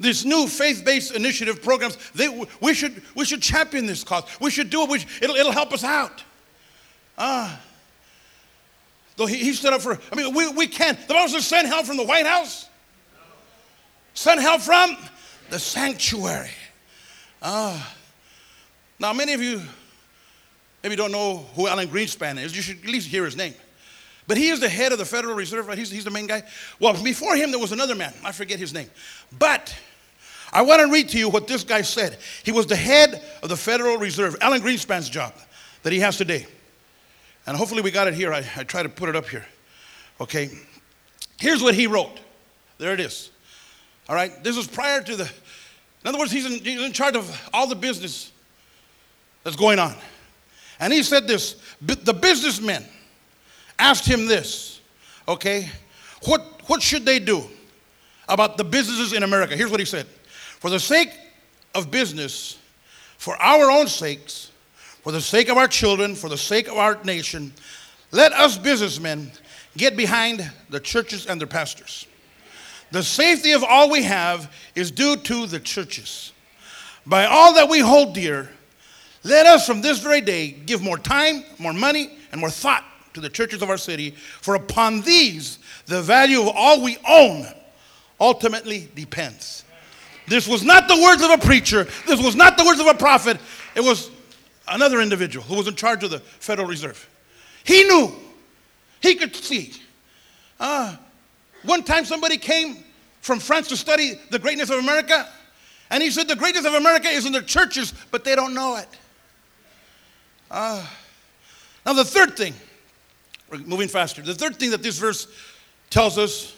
[0.00, 2.28] This new faith-based initiative programs, they,
[2.60, 4.24] we, should, we should champion this cause.
[4.40, 5.00] We should do it.
[5.00, 6.24] Should, it'll, it'll help us out.
[7.18, 7.54] Ah.
[7.54, 7.58] Uh,
[9.22, 10.98] though he, he stood up for, I mean, we, we can.
[11.06, 12.68] The Bible says send help from the White House.
[14.14, 14.96] Send help from
[15.50, 16.50] the sanctuary.
[17.40, 17.94] Ah.
[18.98, 19.62] Now, many of you
[20.82, 22.54] maybe don't know who Alan Greenspan is.
[22.54, 23.54] You should at least hear his name.
[24.26, 25.78] But he is the head of the Federal Reserve, right?
[25.78, 26.42] He's, he's the main guy.
[26.78, 28.12] Well, before him, there was another man.
[28.24, 28.90] I forget his name.
[29.38, 29.74] But
[30.52, 32.18] I want to read to you what this guy said.
[32.44, 35.32] He was the head of the Federal Reserve, Alan Greenspan's job
[35.82, 36.46] that he has today.
[37.46, 38.32] And hopefully we got it here.
[38.32, 39.46] I, I try to put it up here.
[40.20, 40.50] Okay.
[41.38, 42.20] Here's what he wrote.
[42.78, 43.30] There it is.
[44.08, 44.42] All right.
[44.44, 47.66] This is prior to the, in other words, he's in, he's in charge of all
[47.66, 48.32] the business
[49.42, 49.94] that's going on.
[50.78, 52.84] And he said this the businessmen
[53.78, 54.80] asked him this,
[55.26, 55.68] okay,
[56.24, 57.42] what, what should they do
[58.28, 59.56] about the businesses in America?
[59.56, 60.06] Here's what he said
[60.60, 61.10] For the sake
[61.74, 62.58] of business,
[63.18, 64.51] for our own sakes,
[65.02, 67.52] for the sake of our children, for the sake of our nation,
[68.12, 69.32] let us businessmen
[69.76, 72.06] get behind the churches and their pastors.
[72.92, 76.32] The safety of all we have is due to the churches.
[77.06, 78.50] By all that we hold dear,
[79.24, 82.84] let us from this very day give more time, more money, and more thought
[83.14, 84.10] to the churches of our city,
[84.40, 87.46] for upon these the value of all we own
[88.20, 89.64] ultimately depends.
[90.28, 92.94] This was not the words of a preacher, this was not the words of a
[92.94, 93.38] prophet,
[93.74, 94.10] it was
[94.72, 97.08] another individual who was in charge of the Federal Reserve.
[97.64, 98.12] He knew,
[99.00, 99.72] he could see.
[100.58, 100.96] Uh,
[101.62, 102.84] one time somebody came
[103.20, 105.28] from France to study the greatness of America,
[105.90, 108.76] and he said, The greatness of America is in the churches, but they don't know
[108.76, 108.88] it.
[110.50, 110.84] Uh,
[111.86, 112.54] now, the third thing,
[113.50, 114.22] we're moving faster.
[114.22, 115.26] The third thing that this verse
[115.90, 116.54] tells us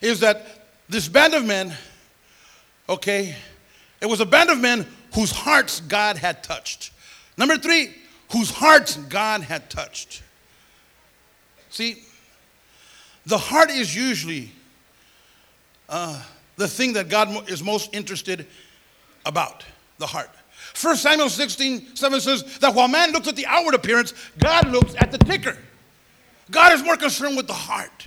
[0.00, 0.46] is that
[0.88, 1.74] this band of men,
[2.88, 3.34] okay,
[4.00, 6.92] it was a band of men whose hearts God had touched.
[7.38, 7.94] Number three,
[8.32, 10.22] whose hearts God had touched.
[11.70, 12.02] See,
[13.24, 14.50] the heart is usually
[15.88, 16.20] uh,
[16.56, 18.46] the thing that God is most interested
[19.24, 19.64] about,
[19.98, 20.30] the heart.
[20.80, 24.94] 1 Samuel 16, 7 says that while man looks at the outward appearance, God looks
[24.96, 25.56] at the ticker.
[26.50, 28.06] God is more concerned with the heart.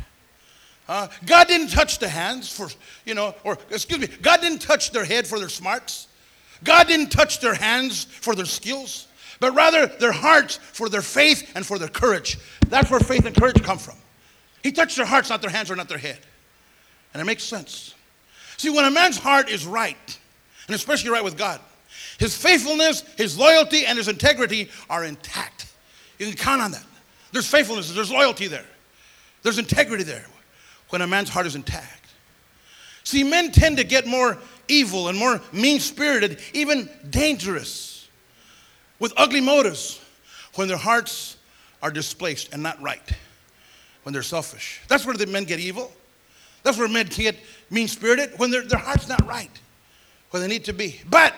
[0.87, 2.67] Uh, God didn't touch the hands for,
[3.05, 6.07] you know, or excuse me, God didn't touch their head for their smarts.
[6.63, 9.07] God didn't touch their hands for their skills,
[9.41, 12.37] but rather their hearts for their faith and for their courage.
[12.69, 13.95] That's where faith and courage come from.
[14.63, 16.19] He touched their hearts, not their hands or not their head.
[17.13, 17.95] And it makes sense.
[18.57, 20.19] See, when a man's heart is right,
[20.67, 21.59] and especially right with God,
[22.19, 25.73] his faithfulness, his loyalty, and his integrity are intact.
[26.19, 26.85] You can count on that.
[27.31, 28.65] There's faithfulness, there's loyalty there,
[29.41, 30.27] there's integrity there
[30.89, 32.09] when a man's heart is intact.
[33.03, 37.90] See, men tend to get more evil and more mean spirited, even dangerous,
[39.01, 39.99] with ugly motives
[40.55, 41.35] when their hearts
[41.81, 43.11] are displaced and not right,
[44.03, 44.79] when they're selfish.
[44.87, 45.91] That's where the men get evil.
[46.63, 47.35] That's where men get
[47.71, 49.49] mean spirited, when their heart's not right,
[50.29, 51.01] where they need to be.
[51.09, 51.33] But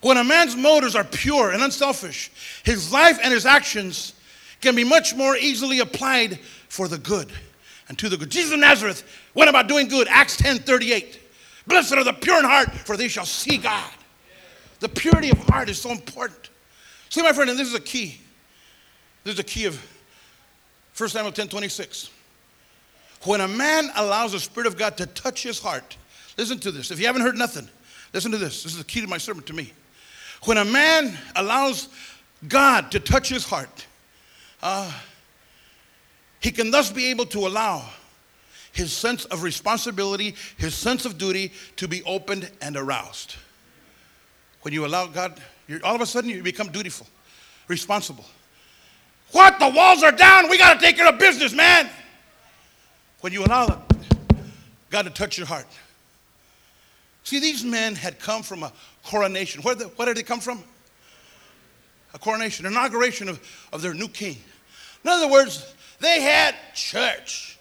[0.00, 2.30] when a man's motives are pure and unselfish,
[2.62, 4.14] his life and his actions
[4.60, 7.28] can be much more easily applied for the good
[7.88, 8.30] and to the good.
[8.30, 9.02] Jesus of Nazareth
[9.34, 10.06] went about doing good.
[10.08, 11.18] Acts 10 38.
[11.66, 13.90] Blessed are the pure in heart, for they shall see God.
[14.78, 16.49] The purity of heart is so important.
[17.10, 18.20] See, my friend, and this is a key.
[19.24, 19.78] This is a key of
[20.96, 22.10] 1 Samuel 10 26.
[23.24, 25.96] When a man allows the Spirit of God to touch his heart,
[26.38, 26.90] listen to this.
[26.90, 27.68] If you haven't heard nothing,
[28.14, 28.62] listen to this.
[28.62, 29.72] This is the key to my sermon to me.
[30.44, 31.88] When a man allows
[32.48, 33.86] God to touch his heart,
[34.62, 34.90] uh,
[36.38, 37.84] he can thus be able to allow
[38.72, 43.34] his sense of responsibility, his sense of duty to be opened and aroused.
[44.62, 45.40] When you allow God,
[45.84, 47.06] all of a sudden you become dutiful,
[47.68, 48.24] responsible.
[49.32, 49.58] What?
[49.58, 50.50] The walls are down.
[50.50, 51.88] We got to take care of business, man.
[53.20, 53.82] When you allow
[54.88, 55.66] God to touch your heart.
[57.22, 58.72] See, these men had come from a
[59.04, 59.62] coronation.
[59.62, 60.64] Where, the, where did they come from?
[62.12, 63.40] A coronation, inauguration of,
[63.72, 64.36] of their new king.
[65.04, 67.58] In other words, they had church.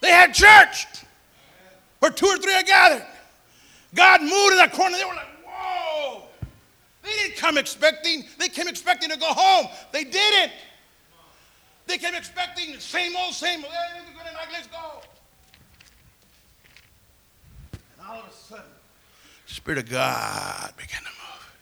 [0.00, 0.86] They had church
[1.98, 3.04] where two or three are gathered.
[3.94, 4.96] God moved in that corner.
[4.96, 5.26] They were like,
[7.36, 9.68] come expecting, they came expecting to go home.
[9.92, 10.52] They didn't.
[11.86, 13.72] They came expecting same old, same old.
[13.72, 15.00] Hey, night, let's go.
[17.72, 18.64] And all of a sudden,
[19.46, 21.52] Spirit of God began to move.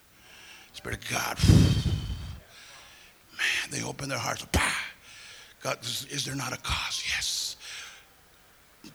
[0.72, 1.38] Spirit of God.
[3.37, 4.46] Man, they opened their hearts.
[5.62, 7.02] God, is there not a cause?
[7.14, 7.57] Yes.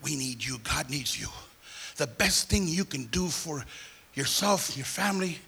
[0.04, 0.60] We need you.
[0.64, 1.28] God needs you.
[1.98, 3.66] The best thing you can do for
[4.14, 5.40] yourself, your family,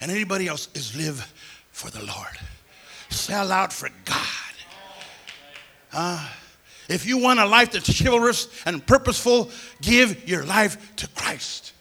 [0.00, 1.32] and anybody else is live
[1.72, 2.38] for the Lord.
[3.10, 4.16] Sell out for God.
[5.92, 6.28] Uh,
[6.88, 11.72] if you want a life that's chivalrous and purposeful, give your life to Christ.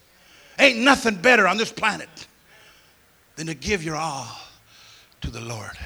[0.58, 2.10] Ain't nothing better on this planet
[3.36, 4.27] than to give your all
[5.21, 5.77] to the Lord.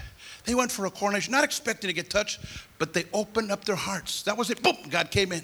[0.46, 2.40] They went for a coronation, not expecting to get touched,
[2.80, 4.24] but they opened up their hearts.
[4.24, 4.62] That was it.
[4.62, 5.44] Boom, God came in.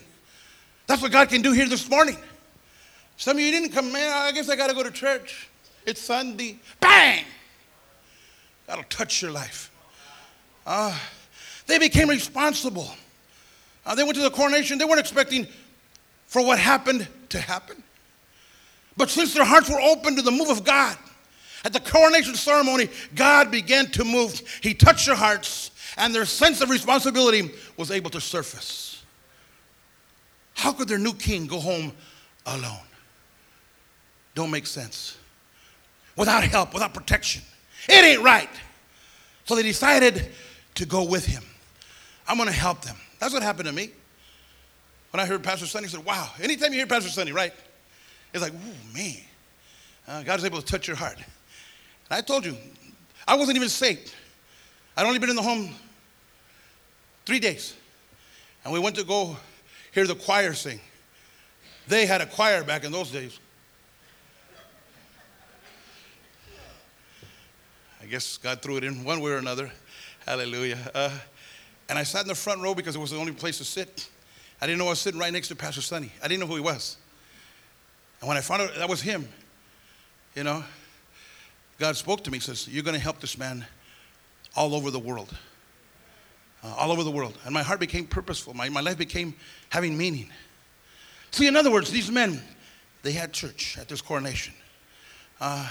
[0.88, 2.18] That's what God can do here this morning.
[3.18, 5.49] Some of you didn't come, man, I guess I got to go to church.
[5.86, 6.60] It's Sunday.
[6.80, 7.26] Bang!
[8.68, 9.72] That'll touch your life.
[10.66, 10.98] Uh,
[11.66, 12.90] they became responsible.
[13.86, 14.78] Uh, they went to the coronation.
[14.78, 15.48] They weren't expecting
[16.28, 17.82] for what happened to happen.
[18.98, 20.98] But since their hearts were open to the move of God,
[21.64, 24.42] at the coronation ceremony, God began to move.
[24.62, 29.04] He touched their hearts, and their sense of responsibility was able to surface.
[30.54, 31.94] How could their new king go home
[32.46, 32.86] alone?
[34.36, 35.18] Don't make sense.
[36.20, 37.42] Without help, without protection.
[37.88, 38.50] It ain't right.
[39.46, 40.28] So they decided
[40.76, 41.42] to go with him.
[42.28, 42.98] I'm going to help them.
[43.20, 43.92] That's what happened to me.
[45.12, 47.54] When I heard Pastor Sonny, he said, Wow, anytime you hear Pastor Sonny, right?
[48.34, 49.16] It's like, oh, man.
[50.10, 51.16] Uh, God is able to touch your heart.
[51.16, 51.26] And
[52.12, 52.58] I told you,
[53.26, 54.14] I wasn't even saved.
[54.98, 55.74] I'd only been in the home
[57.26, 57.76] three days.
[58.66, 59.38] And we went to go
[59.94, 60.82] hear the choir sing.
[61.88, 63.40] They had a choir back in those days.
[68.10, 69.72] Guess God threw it in one way or another.
[70.26, 70.80] Hallelujah.
[70.96, 71.12] Uh,
[71.88, 74.10] and I sat in the front row because it was the only place to sit.
[74.60, 76.12] I didn't know I was sitting right next to Pastor Sonny.
[76.24, 76.98] I didn't know who he was.
[78.20, 79.28] And when I found out that was him,
[80.36, 80.64] you know,
[81.78, 83.66] God spoke to me, He says, You're going to help this man
[84.56, 85.36] all over the world.
[86.64, 87.38] Uh, all over the world.
[87.46, 88.54] And my heart became purposeful.
[88.54, 89.34] My, my life became
[89.70, 90.30] having meaning.
[91.32, 92.42] See, in other words, these men,
[93.04, 94.54] they had church at this coronation.
[95.40, 95.70] Uh,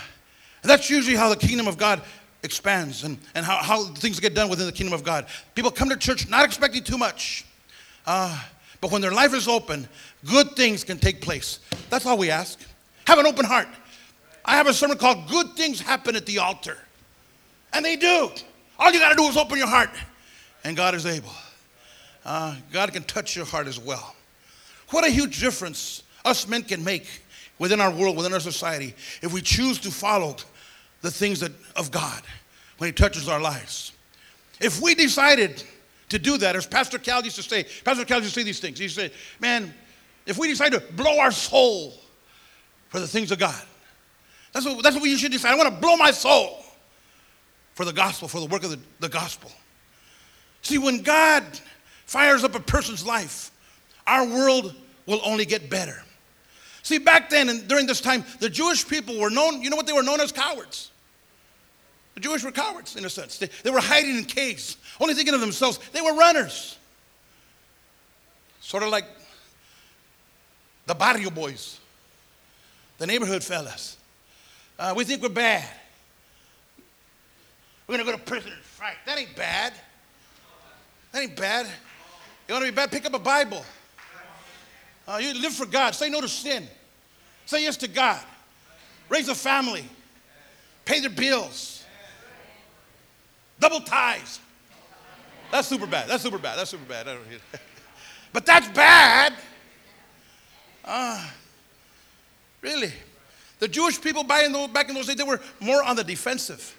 [0.62, 2.00] that's usually how the kingdom of God
[2.48, 5.26] expands and, and how, how things get done within the kingdom of God.
[5.54, 7.44] People come to church not expecting too much.
[8.06, 8.42] Uh,
[8.80, 9.86] but when their life is open,
[10.24, 11.60] good things can take place.
[11.90, 12.58] That's all we ask.
[13.06, 13.68] Have an open heart.
[14.46, 16.78] I have a sermon called Good Things Happen at the Altar.
[17.74, 18.30] And they do.
[18.78, 19.90] All you got to do is open your heart,
[20.64, 21.34] and God is able.
[22.24, 24.14] Uh, God can touch your heart as well.
[24.88, 27.06] What a huge difference us men can make
[27.58, 30.36] within our world, within our society, if we choose to follow
[31.02, 32.22] the things that, of God
[32.78, 33.92] when He touches our lives.
[34.60, 35.62] If we decided
[36.08, 38.60] to do that, as Pastor Cal used to say, Pastor Cal used to say these
[38.60, 38.78] things.
[38.78, 39.72] He said, Man,
[40.26, 41.94] if we decide to blow our soul
[42.88, 43.62] for the things of God,
[44.52, 45.52] that's what, that's what we should decide.
[45.52, 46.64] I want to blow my soul
[47.74, 49.50] for the gospel, for the work of the, the gospel.
[50.62, 51.44] See, when God
[52.06, 53.50] fires up a person's life,
[54.06, 54.74] our world
[55.06, 56.02] will only get better.
[56.82, 59.86] See, back then and during this time, the Jewish people were known, you know what
[59.86, 60.90] they were known as cowards.
[62.18, 63.38] The Jewish were cowards in a sense.
[63.38, 65.78] They, they were hiding in caves, only thinking of themselves.
[65.92, 66.76] They were runners.
[68.60, 69.04] Sort of like
[70.86, 71.78] the barrio boys,
[72.98, 73.98] the neighborhood fellas.
[74.80, 75.64] Uh, we think we're bad.
[77.86, 78.96] We're going to go to prison and fight.
[79.06, 79.72] That ain't bad.
[81.12, 81.66] That ain't bad.
[82.48, 82.90] You want to be bad?
[82.90, 83.64] Pick up a Bible.
[85.06, 85.94] Uh, you live for God.
[85.94, 86.66] Say no to sin.
[87.46, 88.20] Say yes to God.
[89.08, 89.84] Raise a family.
[90.84, 91.77] Pay their bills.
[93.60, 94.40] Double ties.
[95.50, 96.08] That's super bad.
[96.08, 96.58] That's super bad.
[96.58, 97.08] That's super bad.
[97.08, 97.38] I don't hear
[98.32, 99.34] but that's bad.
[100.84, 101.26] Uh,
[102.60, 102.92] really.
[103.58, 106.04] The Jewish people back in, those, back in those days, they were more on the
[106.04, 106.76] defensive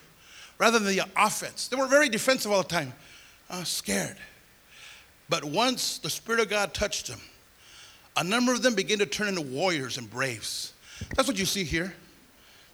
[0.58, 1.68] rather than the offense.
[1.68, 2.94] They were very defensive all the time,
[3.50, 4.18] uh, scared.
[5.28, 7.20] But once the Spirit of God touched them,
[8.18, 10.74] a number of them began to turn into warriors and braves.
[11.16, 11.94] That's what you see here.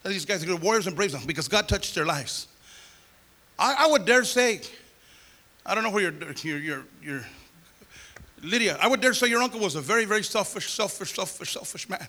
[0.04, 2.48] These guys are warriors and braves because God touched their lives.
[3.58, 4.62] I, I would dare say,
[5.66, 7.26] I don't know where your, your, your, your,
[8.44, 11.90] Lydia, I would dare say your uncle was a very, very selfish, selfish, selfish, selfish
[11.90, 12.08] man.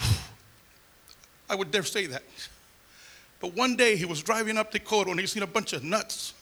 [1.50, 2.22] I would dare say that.
[3.40, 6.32] But one day he was driving up Decoto and he seen a bunch of nuts.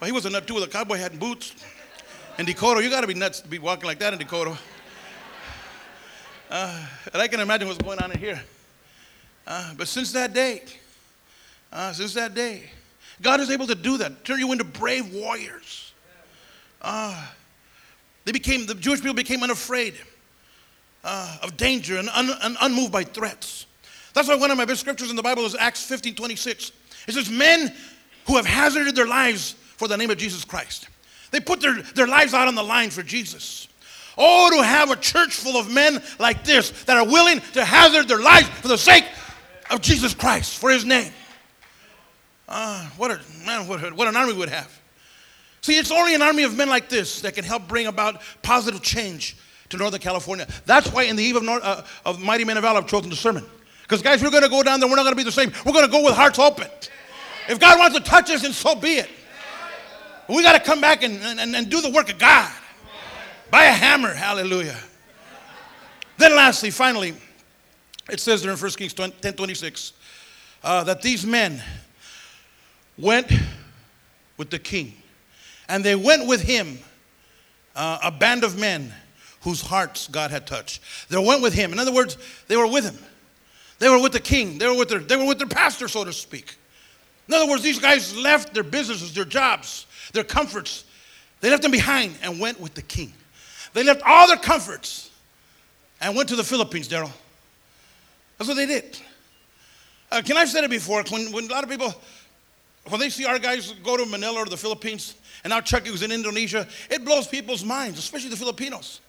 [0.00, 1.54] Well, he was a nut too with a cowboy hat and boots.
[2.38, 4.56] In Decoto, you got to be nuts to be walking like that in Decoto.
[6.52, 8.42] Uh, and I can imagine what's going on in here.
[9.46, 10.64] Uh, but since that day,
[11.72, 12.70] Uh, since that day,
[13.22, 15.92] God is able to do that, turn you into brave warriors.
[16.82, 17.26] Uh,
[18.24, 19.94] they became the Jewish people became unafraid
[21.04, 23.66] uh, of danger and, un, and unmoved by threats.
[24.14, 26.72] That's why one of my best scriptures in the Bible is Acts 15 26.
[27.08, 27.74] It says, Men
[28.26, 30.88] who have hazarded their lives for the name of Jesus Christ.
[31.30, 33.68] They put their, their lives out on the line for Jesus.
[34.18, 38.08] Oh, to have a church full of men like this that are willing to hazard
[38.08, 39.04] their lives for the sake
[39.70, 41.12] of Jesus Christ, for his name.
[42.50, 44.76] Uh, what, a, man, what, what an army would have.
[45.62, 48.82] See, it's only an army of men like this that can help bring about positive
[48.82, 49.36] change
[49.68, 50.48] to Northern California.
[50.66, 53.08] That's why in the eve of, North, uh, of Mighty Men of Valor, I've chosen
[53.08, 53.44] the sermon.
[53.82, 55.52] Because, guys, we're going to go down there, we're not going to be the same.
[55.64, 56.66] We're going to go with hearts open.
[57.48, 59.10] If God wants to touch us, then so be it.
[60.28, 62.50] We got to come back and, and, and do the work of God.
[63.50, 64.76] Buy a hammer, hallelujah.
[66.18, 67.14] Then, lastly, finally,
[68.10, 69.92] it says there in 1 Kings 10 26
[70.62, 71.62] uh, that these men
[73.00, 73.30] went
[74.36, 74.94] with the king,
[75.68, 76.78] and they went with him,
[77.76, 78.92] uh, a band of men
[79.42, 80.80] whose hearts God had touched.
[81.08, 81.72] They went with him.
[81.72, 82.98] In other words, they were with him.
[83.78, 84.58] They were with the king.
[84.58, 86.56] They were with their, they were with their pastor, so to speak.
[87.28, 90.84] In other words, these guys left their businesses, their jobs, their comforts.
[91.40, 93.12] They left them behind and went with the king.
[93.72, 95.10] They left all their comforts
[96.00, 97.12] and went to the Philippines, Daryl.
[98.36, 98.98] That's what they did.
[100.10, 101.04] Uh, can I've said it before?
[101.08, 101.94] When, when a lot of people,
[102.88, 105.14] when they see our guys go to Manila or the Philippines,
[105.44, 109.00] and now Chucky was in Indonesia, it blows people's minds, especially the Filipinos.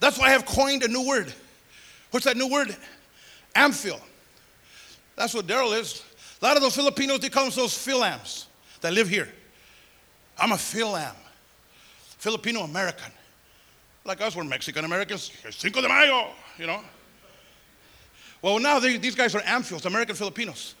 [0.00, 1.32] That's why I have coined a new word.
[2.10, 2.76] What's that new word?
[3.54, 4.00] Amphil.
[5.16, 6.02] That's what Daryl is.
[6.40, 8.46] A lot of those Filipinos, they call themselves Philams
[8.80, 9.28] that live here.
[10.38, 11.14] I'm a Philam,
[12.18, 13.12] Filipino American.
[14.04, 15.30] Like us, we're Mexican Americans.
[15.50, 16.28] Cinco de Mayo,
[16.58, 16.80] you know.
[18.40, 20.74] Well, now they, these guys are Amphils, American Filipinos.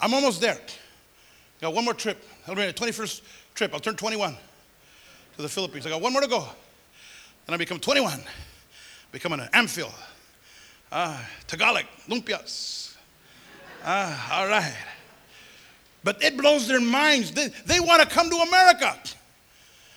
[0.00, 0.58] I'm almost there.
[1.60, 2.22] Got one more trip.
[2.46, 3.20] I'll be the 21st
[3.54, 3.72] trip.
[3.72, 4.36] I'll turn 21
[5.36, 5.86] to the Philippines.
[5.86, 6.46] I got one more to go.
[7.46, 8.20] Then I become 21,
[9.12, 9.92] becoming an Amphil.
[10.90, 12.96] Uh, Tagalog, lumpias.
[13.84, 14.74] Uh, all right.
[16.04, 17.32] But it blows their minds.
[17.32, 18.96] They, they want to come to America.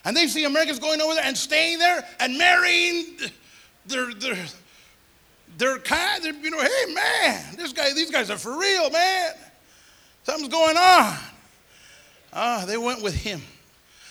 [0.06, 3.18] And they see Americans going over there and staying there and marrying
[3.86, 4.38] their, their,
[5.58, 6.24] their kind.
[6.24, 9.34] They're, you know, hey, man, this guy, these guys are for real, man.
[10.24, 11.18] Something's going on.
[12.34, 13.42] Ah, they went with him.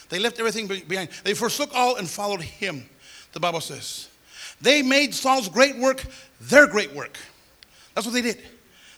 [0.08, 1.10] They left everything behind.
[1.24, 2.88] They forsook all and followed him,
[3.32, 4.08] the Bible says.
[4.60, 6.04] They made Saul's great work
[6.40, 7.18] their great work.
[7.94, 8.38] That's what they did.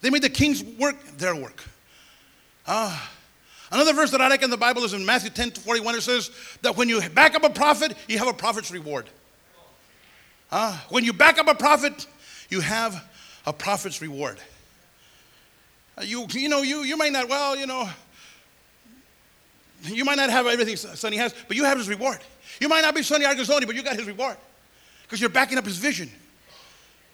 [0.01, 1.63] They made the king's work their work.
[2.67, 3.11] Ah.
[3.73, 5.95] Another verse that I like in the Bible is in Matthew 10 to 41.
[5.95, 6.31] It says
[6.63, 9.09] that when you back up a prophet, you have a prophet's reward.
[10.51, 10.85] Ah.
[10.89, 12.07] When you back up a prophet,
[12.49, 13.03] you have
[13.47, 14.39] a prophet's reward.
[15.97, 17.89] Uh, you, you know, you, you might not, well, you know,
[19.83, 22.19] you might not have everything Sonny has, but you have his reward.
[22.61, 24.37] You might not be Sonny Arguinzoni, but you got his reward
[25.03, 26.11] because you're backing up his vision.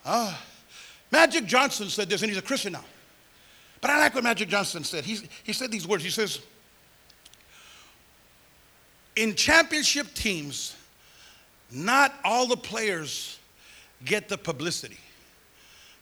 [0.04, 0.40] Ah,
[1.10, 2.84] Magic Johnson said this, and he's a Christian now.
[3.80, 5.04] But I like what Magic Johnson said.
[5.04, 6.02] He, he said these words.
[6.02, 6.40] He says,
[9.14, 10.74] In championship teams,
[11.70, 13.38] not all the players
[14.04, 14.98] get the publicity,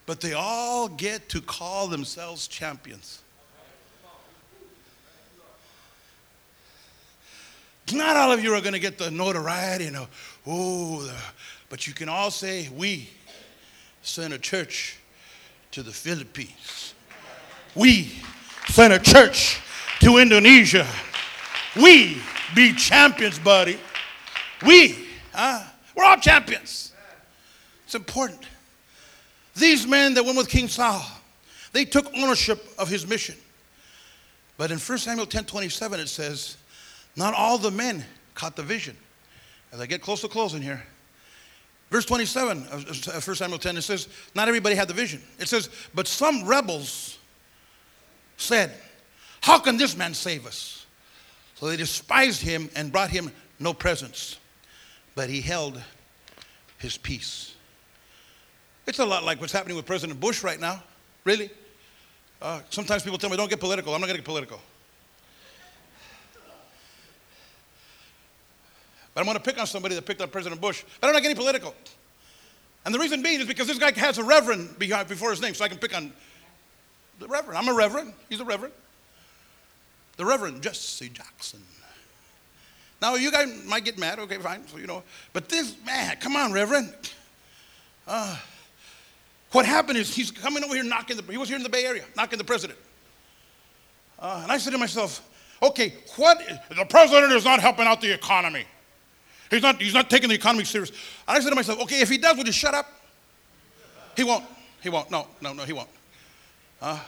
[0.06, 3.23] but they all get to call themselves champions.
[7.92, 10.06] Not all of you are going to get the notoriety, know,
[10.46, 11.12] oh,
[11.68, 13.10] but you can all say, we
[14.02, 14.98] sent a church
[15.72, 16.94] to the Philippines.
[17.74, 18.12] We
[18.68, 19.60] sent a church
[20.00, 20.86] to Indonesia.
[21.76, 22.18] We
[22.54, 23.78] be champions, buddy.
[24.64, 24.96] We,
[25.32, 25.64] huh?
[25.94, 26.92] We're all champions.
[27.84, 28.40] It's important.
[29.56, 31.04] These men that went with King Saul,
[31.72, 33.36] they took ownership of his mission.
[34.56, 36.56] But in 1 Samuel 10 27, it says,
[37.16, 38.04] Not all the men
[38.34, 38.96] caught the vision.
[39.72, 40.82] As I get close to closing here,
[41.90, 45.22] verse 27 of 1 Samuel 10, it says, Not everybody had the vision.
[45.38, 47.18] It says, But some rebels
[48.36, 48.72] said,
[49.40, 50.86] How can this man save us?
[51.56, 54.38] So they despised him and brought him no presents,
[55.14, 55.80] but he held
[56.78, 57.54] his peace.
[58.86, 60.82] It's a lot like what's happening with President Bush right now,
[61.24, 61.50] really.
[62.42, 63.94] Uh, sometimes people tell me, don't get political.
[63.94, 64.60] I'm not going to get political.
[69.14, 70.84] But I'm going to pick on somebody that picked on President Bush.
[71.00, 71.74] But I'm not like getting political.
[72.84, 75.54] And the reason being is because this guy has a reverend behind, before his name,
[75.54, 76.12] so I can pick on
[77.20, 77.56] the reverend.
[77.56, 78.12] I'm a reverend.
[78.28, 78.74] He's a reverend.
[80.16, 81.60] The Reverend Jesse Jackson.
[83.02, 84.18] Now, you guys might get mad.
[84.18, 84.66] Okay, fine.
[84.68, 85.02] So, you know.
[85.32, 86.94] But this, man, come on, Reverend.
[88.06, 88.36] Uh,
[89.52, 91.84] what happened is he's coming over here knocking the, he was here in the Bay
[91.84, 92.78] Area, knocking the president.
[94.18, 95.28] Uh, and I said to myself,
[95.62, 96.40] okay, what?
[96.68, 98.64] The president is not helping out the economy.
[99.50, 100.92] He's not, he's not taking the economy serious.
[101.28, 102.86] I said to myself, okay, if he does, would you shut up?
[104.16, 104.44] He won't.
[104.82, 105.10] He won't.
[105.10, 105.88] No, no, no, he won't.
[106.80, 106.98] Uh,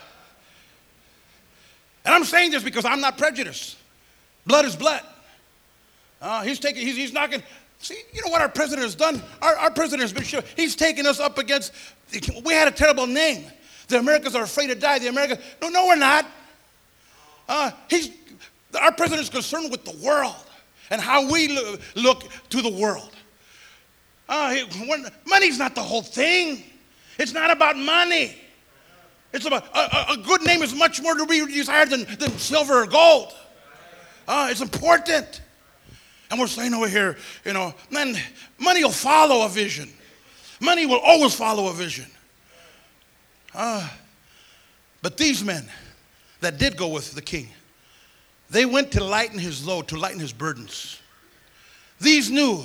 [2.05, 3.77] and I'm saying this because I'm not prejudiced.
[4.45, 5.03] Blood is blood.
[6.21, 7.43] Uh, he's taking, he's, he's knocking.
[7.79, 9.21] See, you know what our president has done?
[9.41, 10.41] Our, our president has been sure.
[10.55, 11.73] He's taken us up against,
[12.43, 13.45] we had a terrible name.
[13.87, 14.99] The Americans are afraid to die.
[14.99, 16.25] The Americans, no, no, we're not.
[17.47, 18.09] Uh, he's,
[18.79, 20.35] our president is concerned with the world
[20.89, 21.47] and how we
[21.95, 23.11] look, to the world.
[24.29, 24.55] Uh,
[25.25, 26.63] money's not the whole thing.
[27.17, 28.35] It's not about money.
[29.33, 32.83] It's about a, a, good name is much more to be desired than, than silver
[32.83, 33.33] or gold.
[34.27, 35.41] Uh, it's important.
[36.29, 38.15] And we're saying over here, you know, man,
[38.57, 39.89] money will follow a vision.
[40.59, 42.07] Money will always follow a vision.
[43.53, 43.87] Uh,
[45.01, 45.69] but these men
[46.41, 47.49] that did go with the king,
[48.49, 51.01] they went to lighten his load, to lighten his burdens.
[51.99, 52.63] These knew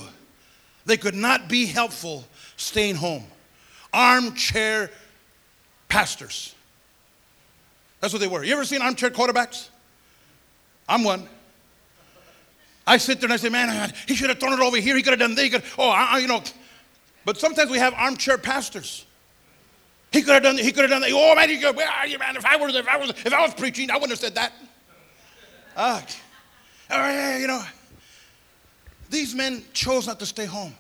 [0.87, 2.25] they could not be helpful
[2.57, 3.25] staying home.
[3.93, 4.91] Armchair
[5.89, 6.55] pastors.
[8.01, 8.43] That's what they were.
[8.43, 9.69] You ever seen armchair quarterbacks?
[10.89, 11.29] I'm one.
[12.87, 14.97] I sit there and I say, man, he should have thrown it over here.
[14.97, 15.45] He could have done this.
[15.45, 16.43] He could, oh, I, you know.
[17.25, 19.07] But sometimes we have armchair pastors.
[20.11, 20.59] He could have done.
[20.59, 21.11] He could have done that.
[21.13, 22.37] Oh man, could, where are you, man?
[22.37, 24.53] If I was, if I was, if I was preaching, I wouldn't have said that.
[25.77, 26.01] Uh,
[27.41, 27.63] you know,
[29.11, 30.75] these men chose not to stay home.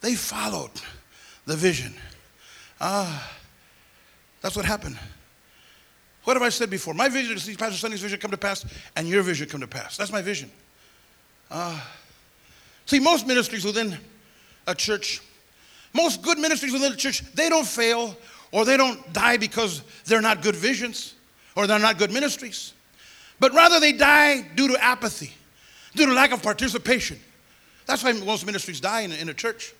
[0.00, 0.70] They followed
[1.46, 1.94] the vision.
[2.80, 3.32] Ah,
[4.40, 4.98] that's what happened.
[6.24, 6.92] What have I said before?
[6.92, 9.60] My vision is to see Pastor Sonny's vision come to pass, and your vision come
[9.60, 9.96] to pass.
[9.96, 10.50] That's my vision.
[11.50, 11.80] Uh,
[12.84, 13.96] see, most ministries within
[14.66, 15.22] a church,
[15.92, 18.16] most good ministries within a church, they don't fail
[18.50, 21.14] or they don't die because they're not good visions
[21.54, 22.72] or they're not good ministries,
[23.38, 25.32] but rather they die due to apathy,
[25.94, 27.18] due to lack of participation.
[27.86, 29.74] That's why most ministries die in, in a church.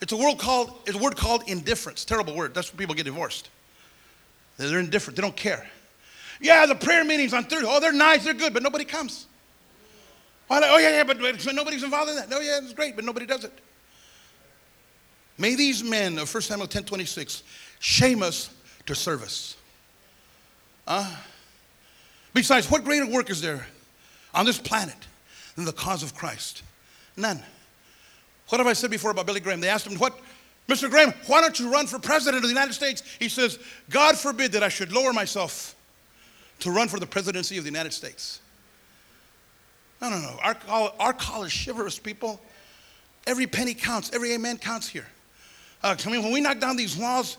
[0.00, 2.04] It's a word called it's a word called indifference.
[2.04, 2.54] Terrible word.
[2.54, 3.48] That's when people get divorced.
[4.56, 5.16] They're indifferent.
[5.16, 5.68] They don't care.
[6.40, 7.68] Yeah, the prayer meetings on Thursday.
[7.68, 8.24] Oh, they're nice.
[8.24, 9.26] They're good, but nobody comes.
[10.50, 12.30] Oh, yeah, yeah, but, but nobody's involved in that.
[12.30, 13.52] No, yeah, it's great, but nobody does it.
[15.36, 17.42] May these men of 1 Samuel 10 26
[17.80, 18.50] shame us
[18.86, 19.56] to service.
[20.86, 21.14] Uh,
[22.34, 23.66] besides, what greater work is there
[24.34, 24.96] on this planet
[25.56, 26.62] than the cause of Christ?
[27.16, 27.42] None.
[28.48, 29.60] What have I said before about Billy Graham?
[29.60, 30.18] They asked him, What,
[30.68, 30.88] Mr.
[30.88, 33.02] Graham, why don't you run for president of the United States?
[33.18, 33.58] He says,
[33.90, 35.74] God forbid that I should lower myself
[36.60, 38.40] to run for the presidency of the United States.
[40.00, 40.36] No, no, no.
[40.42, 40.56] Our,
[40.98, 42.40] our call is chivalrous, people.
[43.26, 45.06] Every penny counts, every amen counts here.
[45.82, 47.38] Uh, I mean, when we knock down these walls,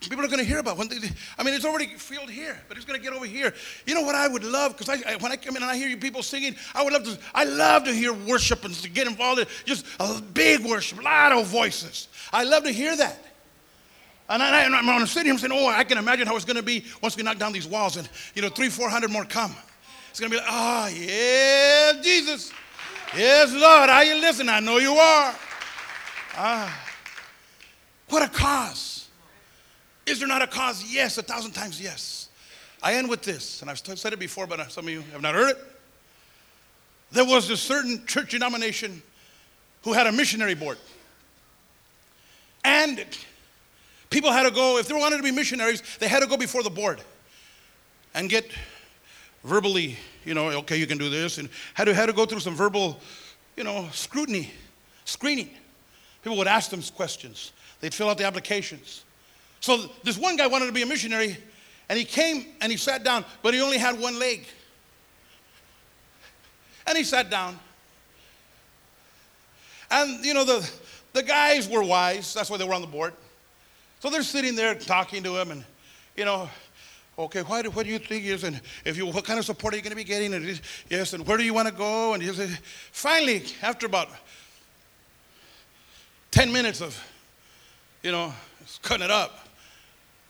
[0.00, 0.76] people are going to hear about.
[0.76, 0.96] When they,
[1.38, 3.54] I mean, it's already filled here, but it's going to get over here.
[3.86, 4.76] You know what I would love?
[4.76, 6.92] Because I, I, when I come in and I hear you people singing, I would
[6.92, 7.18] love to.
[7.34, 11.02] I love to hear worship and to get involved in just a big worship, a
[11.02, 12.08] lot of voices.
[12.32, 13.18] I love to hear that.
[14.30, 16.84] And, I, am sitting here saying, "Oh, I can imagine how it's going to be
[17.02, 19.54] once we knock down these walls, and you know, three, four hundred more come."
[20.10, 22.52] It's going to be like, "Ah, oh, yeah, Jesus,
[23.16, 24.50] yes, Lord, are you listening?
[24.50, 25.34] I know you are."
[26.36, 26.84] Ah.
[28.08, 28.97] What a cause.
[30.08, 30.84] Is there not a cause?
[30.92, 32.28] Yes, a thousand times yes.
[32.82, 35.34] I end with this, and I've said it before, but some of you have not
[35.34, 35.58] heard it.
[37.10, 39.02] There was a certain church denomination
[39.82, 40.78] who had a missionary board.
[42.64, 43.04] And
[44.10, 46.62] people had to go, if they wanted to be missionaries, they had to go before
[46.62, 47.00] the board
[48.14, 48.50] and get
[49.44, 52.40] verbally, you know, okay, you can do this, and had to, had to go through
[52.40, 52.98] some verbal,
[53.56, 54.50] you know, scrutiny,
[55.04, 55.50] screening.
[56.22, 57.52] People would ask them questions.
[57.80, 59.04] They'd fill out the applications.
[59.60, 61.36] So this one guy wanted to be a missionary,
[61.88, 64.46] and he came and he sat down, but he only had one leg.
[66.86, 67.58] And he sat down.
[69.90, 70.70] And you know, the,
[71.12, 73.14] the guys were wise, that's why they were on the board.
[74.00, 75.64] So they're sitting there talking to him, and
[76.16, 76.48] you know,
[77.18, 79.76] okay, what, what do you think is, and if you, what kind of support are
[79.76, 80.34] you going to be getting?
[80.34, 82.14] And yes, and where do you want to go?
[82.14, 82.50] And said,
[82.92, 84.08] finally, after about
[86.30, 86.96] 10 minutes of
[88.02, 88.32] you know,
[88.82, 89.47] cutting it up.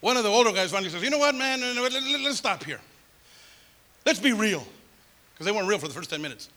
[0.01, 1.61] One of the older guys finally says, You know what, man?
[1.61, 2.81] Let's stop here.
[4.07, 4.65] Let's be real.
[5.35, 6.49] Because they weren't real for the first 10 minutes.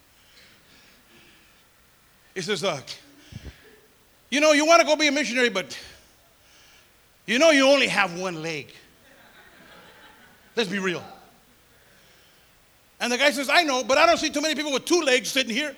[2.35, 2.81] He says, uh,
[4.29, 5.77] You know, you want to go be a missionary, but
[7.25, 8.73] you know you only have one leg.
[10.55, 11.03] Let's be real.
[12.99, 15.01] And the guy says, I know, but I don't see too many people with two
[15.01, 15.75] legs sitting here.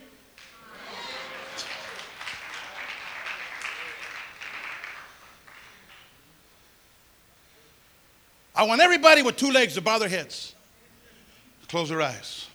[8.55, 10.53] I want everybody with two legs to bow their heads.
[11.67, 12.47] Close your eyes.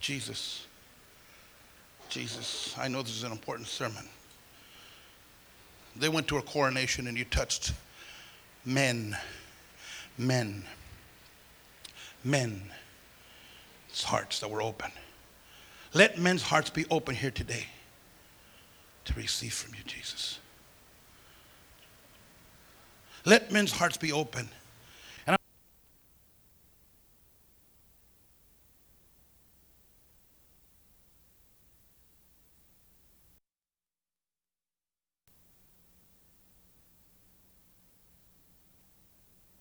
[0.00, 0.66] Jesus.
[2.08, 2.74] Jesus.
[2.78, 4.06] I know this is an important sermon.
[5.96, 7.72] They went to a coronation and you touched
[8.64, 9.16] men,
[10.16, 10.62] men,
[12.22, 12.62] men's
[14.04, 14.90] hearts that were open.
[15.94, 17.66] Let men's hearts be open here today
[19.06, 20.38] to receive from you, Jesus.
[23.28, 24.48] Let men's hearts be open.
[25.26, 25.36] And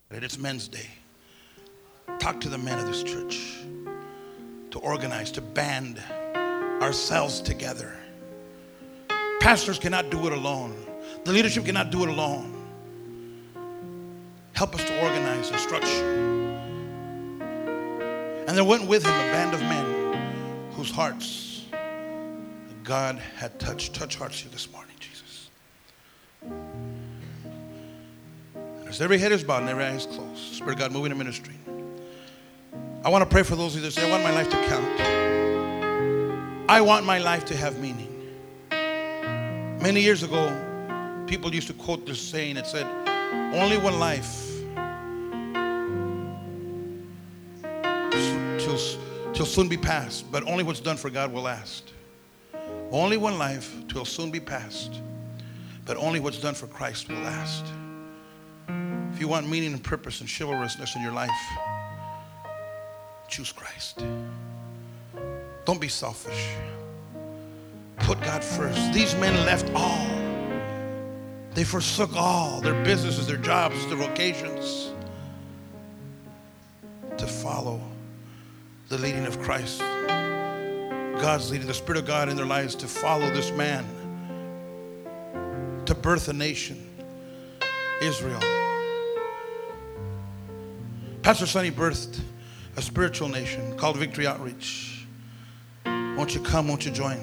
[0.09, 0.89] I- it's Men's Day.
[2.19, 3.35] Talk to the men of this church
[4.71, 6.01] to organize, to band
[6.81, 7.99] ourselves together.
[9.41, 10.73] Pastors cannot do it alone.
[11.25, 12.56] The leadership cannot do it alone.
[14.57, 16.03] Help us to organize a structure.
[18.47, 21.65] And there went with him a band of men whose hearts
[22.83, 23.93] God had touched.
[23.93, 25.51] Touch hearts here this morning, Jesus.
[26.41, 26.89] And
[28.87, 31.19] As every head is bowed and every eye is closed, Spirit of God moving in
[31.19, 31.53] ministry.
[33.05, 34.57] I want to pray for those of you that say, I want my life to
[34.65, 35.01] count.
[36.67, 38.09] I want my life to have meaning.
[38.71, 40.51] Many years ago,
[41.27, 42.57] people used to quote this saying.
[42.57, 42.87] It said,
[43.53, 44.46] Only one life
[49.37, 51.93] till soon be past, but only what's done for God will last.
[52.89, 54.99] Only one life till soon be past,
[55.85, 57.63] but only what's done for Christ will last.
[59.13, 61.29] If you want meaning and purpose and chivalrousness in your life,
[63.27, 64.03] choose Christ.
[65.65, 66.55] Don't be selfish.
[67.99, 68.91] Put God first.
[68.91, 70.07] These men left all.
[71.53, 74.89] They forsook all their businesses, their jobs, their vocations
[77.19, 77.79] to follow
[78.89, 79.79] the leading of Christ.
[79.79, 83.85] God's leading, the Spirit of God in their lives to follow this man,
[85.85, 86.89] to birth a nation,
[88.01, 88.39] Israel.
[91.21, 92.21] Pastor Sonny birthed
[92.77, 95.05] a spiritual nation called Victory Outreach.
[95.85, 96.67] Won't you come?
[96.67, 97.19] Won't you join?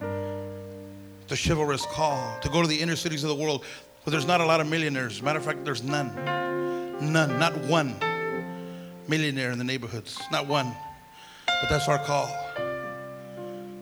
[0.00, 3.64] The chivalrous call to go to the inner cities of the world
[4.04, 5.20] where there's not a lot of millionaires.
[5.20, 6.14] Matter of fact, there's none.
[7.12, 7.38] None.
[7.38, 7.94] Not one
[9.08, 10.20] millionaire in the neighborhoods.
[10.30, 10.72] Not one.
[11.46, 12.28] But that's our call.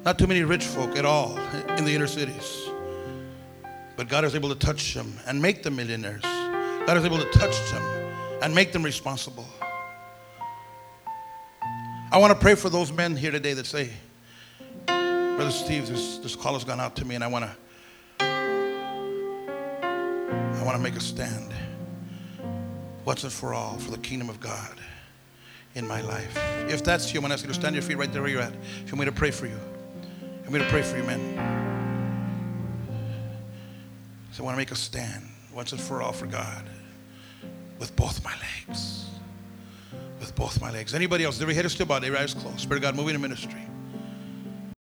[0.04, 1.36] Not too many rich folk at all
[1.76, 2.68] in the inner cities.
[3.96, 6.22] But God is able to touch them and make them millionaires.
[6.22, 7.82] God is able to touch them
[8.42, 9.46] and make them responsible.
[12.12, 13.90] I want to pray for those men here today that say,
[14.86, 17.56] Brother Steve, this, this call has gone out to me and I want to
[20.58, 21.52] I want to make a stand.
[23.04, 24.80] Once and for all for the kingdom of God
[25.76, 26.36] in my life.
[26.68, 28.30] If that's you, I'm going to ask you to stand your feet right there where
[28.30, 28.54] you're at.
[28.54, 29.58] If you want me to pray for you.
[30.44, 31.36] I'm going to pray for you, men.
[34.32, 36.64] So I want to make a stand once and for all for God
[37.78, 38.34] with both my
[38.68, 39.06] legs.
[40.18, 40.94] With both my legs.
[40.94, 41.40] Anybody else?
[41.40, 42.60] Every head is still bowed, every eye closed.
[42.60, 43.66] Spirit of God moving in ministry.